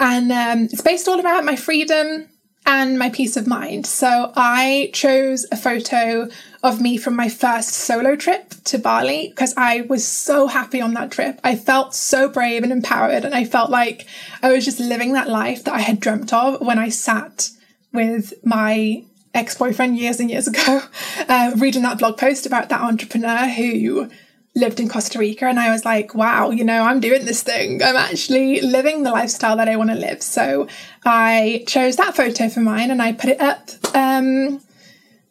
And 0.00 0.32
um, 0.32 0.64
it's 0.64 0.80
based 0.80 1.06
all 1.06 1.20
about 1.20 1.44
my 1.44 1.54
freedom 1.54 2.28
and 2.66 2.98
my 2.98 3.10
peace 3.10 3.36
of 3.36 3.46
mind. 3.46 3.86
So 3.86 4.32
I 4.36 4.90
chose 4.92 5.46
a 5.50 5.56
photo 5.56 6.28
of 6.62 6.80
me 6.80 6.96
from 6.96 7.16
my 7.16 7.28
first 7.28 7.70
solo 7.70 8.14
trip 8.14 8.54
to 8.64 8.78
Bali 8.78 9.28
because 9.28 9.54
I 9.56 9.82
was 9.82 10.06
so 10.06 10.46
happy 10.46 10.80
on 10.80 10.94
that 10.94 11.10
trip. 11.10 11.40
I 11.42 11.56
felt 11.56 11.94
so 11.94 12.28
brave 12.28 12.62
and 12.62 12.72
empowered, 12.72 13.24
and 13.24 13.34
I 13.34 13.44
felt 13.44 13.70
like 13.70 14.06
I 14.42 14.52
was 14.52 14.64
just 14.64 14.78
living 14.78 15.12
that 15.14 15.28
life 15.28 15.64
that 15.64 15.74
I 15.74 15.80
had 15.80 16.00
dreamt 16.00 16.32
of 16.32 16.60
when 16.60 16.78
I 16.78 16.88
sat 16.88 17.50
with 17.92 18.32
my 18.44 19.04
ex 19.34 19.56
boyfriend 19.56 19.98
years 19.98 20.20
and 20.20 20.30
years 20.30 20.46
ago, 20.46 20.82
uh, 21.28 21.52
reading 21.56 21.82
that 21.82 21.98
blog 21.98 22.18
post 22.18 22.46
about 22.46 22.68
that 22.68 22.80
entrepreneur 22.80 23.48
who 23.48 24.08
lived 24.54 24.80
in 24.80 24.88
Costa 24.88 25.18
Rica 25.18 25.46
and 25.46 25.58
I 25.58 25.70
was 25.70 25.84
like, 25.84 26.14
wow, 26.14 26.50
you 26.50 26.64
know, 26.64 26.82
I'm 26.82 27.00
doing 27.00 27.24
this 27.24 27.42
thing. 27.42 27.82
I'm 27.82 27.96
actually 27.96 28.60
living 28.60 29.02
the 29.02 29.10
lifestyle 29.10 29.56
that 29.56 29.68
I 29.68 29.76
want 29.76 29.90
to 29.90 29.96
live. 29.96 30.22
So 30.22 30.68
I 31.04 31.64
chose 31.66 31.96
that 31.96 32.14
photo 32.14 32.48
for 32.48 32.60
mine 32.60 32.90
and 32.90 33.00
I 33.00 33.12
put 33.12 33.30
it 33.30 33.40
up. 33.40 33.70
Um, 33.94 34.60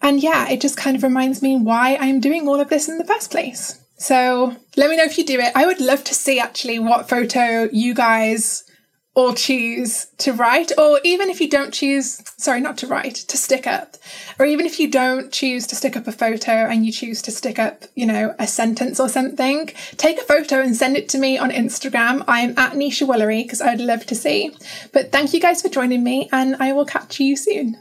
and 0.02 0.24
yeah, 0.24 0.50
it 0.50 0.60
just 0.60 0.78
kind 0.78 0.96
of 0.98 1.04
reminds 1.04 1.42
me 1.42 1.56
why 1.56 1.98
I'm 2.00 2.20
doing 2.20 2.48
all 2.48 2.60
of 2.60 2.70
this 2.70 2.90
in 2.90 2.98
the 2.98 3.06
first 3.06 3.30
place. 3.30 3.80
So 3.98 4.56
let 4.76 4.90
me 4.90 4.98
know 4.98 5.04
if 5.04 5.18
you 5.20 5.26
do 5.26 5.40
it. 5.40 5.52
I 5.56 5.68
would 5.68 5.80
love 5.80 6.04
to 6.06 6.16
see 6.16 6.40
actually 6.40 6.80
what 6.80 7.08
photo 7.08 7.70
you 7.72 7.94
guys 7.94 8.64
or 9.14 9.34
choose 9.36 10.08
to 10.18 10.32
write, 10.32 10.72
or 10.78 11.00
even 11.04 11.30
if 11.30 11.42
you 11.42 11.50
don't 11.50 11.74
choose, 11.74 12.22
sorry, 12.38 12.62
not 12.62 12.78
to 12.78 12.88
write, 12.88 13.16
to 13.16 13.36
stick 13.36 13.68
up, 13.68 13.98
or 14.40 14.46
even 14.46 14.66
if 14.66 14.80
you 14.80 14.90
don't 14.90 15.34
choose 15.34 15.68
to 15.68 15.76
stick 15.76 15.98
up 15.98 16.08
a 16.08 16.12
photo 16.14 16.52
and 16.52 16.86
you 16.86 16.92
choose 16.94 17.22
to 17.22 17.30
stick 17.30 17.60
up, 17.60 17.84
you 17.96 18.06
know, 18.06 18.34
a 18.40 18.48
sentence 18.48 19.02
or 19.02 19.10
something, 19.10 19.68
take 19.98 20.18
a 20.18 20.24
photo 20.24 20.62
and 20.62 20.78
send 20.78 20.96
it 20.96 21.10
to 21.10 21.18
me 21.18 21.38
on 21.38 21.52
Instagram. 21.52 22.24
I 22.28 22.40
am 22.40 22.58
at 22.58 22.74
Nesha 22.74 23.06
Woolery 23.06 23.44
because 23.44 23.62
I'd 23.62 23.82
love 23.82 24.06
to 24.06 24.16
see. 24.16 24.56
But 24.94 25.12
thank 25.12 25.34
you 25.34 25.42
guys 25.42 25.62
for 25.62 25.68
joining 25.68 26.04
me, 26.04 26.30
and 26.32 26.56
I 26.60 26.72
will 26.72 26.86
catch 26.86 27.20
you 27.20 27.36
soon. 27.36 27.78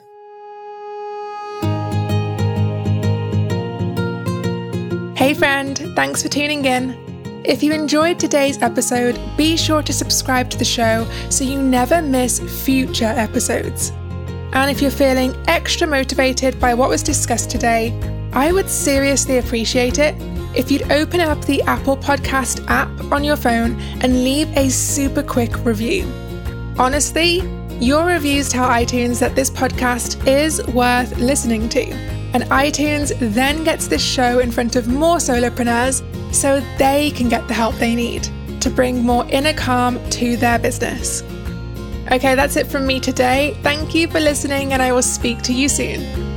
Hey, 5.16 5.34
friend, 5.34 5.78
thanks 5.94 6.22
for 6.22 6.28
tuning 6.28 6.64
in. 6.64 6.99
If 7.44 7.62
you 7.62 7.72
enjoyed 7.72 8.20
today's 8.20 8.60
episode, 8.60 9.18
be 9.38 9.56
sure 9.56 9.82
to 9.82 9.94
subscribe 9.94 10.50
to 10.50 10.58
the 10.58 10.64
show 10.64 11.08
so 11.30 11.42
you 11.42 11.60
never 11.60 12.02
miss 12.02 12.38
future 12.64 13.06
episodes. 13.06 13.92
And 14.52 14.70
if 14.70 14.82
you're 14.82 14.90
feeling 14.90 15.34
extra 15.48 15.86
motivated 15.86 16.60
by 16.60 16.74
what 16.74 16.90
was 16.90 17.02
discussed 17.02 17.48
today, 17.48 17.98
I 18.34 18.52
would 18.52 18.68
seriously 18.68 19.38
appreciate 19.38 19.98
it 19.98 20.14
if 20.54 20.70
you'd 20.70 20.92
open 20.92 21.20
up 21.20 21.42
the 21.46 21.62
Apple 21.62 21.96
Podcast 21.96 22.62
app 22.68 22.90
on 23.10 23.24
your 23.24 23.36
phone 23.36 23.80
and 24.02 24.22
leave 24.22 24.54
a 24.54 24.68
super 24.68 25.22
quick 25.22 25.64
review. 25.64 26.04
Honestly, 26.78 27.40
your 27.80 28.04
reviews 28.04 28.50
tell 28.50 28.68
iTunes 28.68 29.18
that 29.18 29.34
this 29.34 29.48
podcast 29.48 30.26
is 30.26 30.62
worth 30.68 31.16
listening 31.18 31.70
to, 31.70 31.90
and 32.34 32.42
iTunes 32.44 33.16
then 33.32 33.64
gets 33.64 33.86
this 33.86 34.04
show 34.04 34.40
in 34.40 34.52
front 34.52 34.76
of 34.76 34.88
more 34.88 35.16
solopreneurs 35.16 36.02
so 36.32 36.60
they 36.78 37.10
can 37.10 37.28
get 37.28 37.46
the 37.48 37.54
help 37.54 37.74
they 37.76 37.94
need 37.94 38.28
to 38.60 38.70
bring 38.70 39.02
more 39.02 39.26
inner 39.30 39.54
calm 39.54 39.98
to 40.10 40.36
their 40.36 40.58
business. 40.58 41.22
Okay, 42.12 42.34
that's 42.34 42.56
it 42.56 42.66
from 42.66 42.86
me 42.86 43.00
today. 43.00 43.56
Thank 43.62 43.94
you 43.94 44.08
for 44.08 44.20
listening, 44.20 44.72
and 44.72 44.82
I 44.82 44.92
will 44.92 45.02
speak 45.02 45.42
to 45.42 45.54
you 45.54 45.68
soon. 45.68 46.29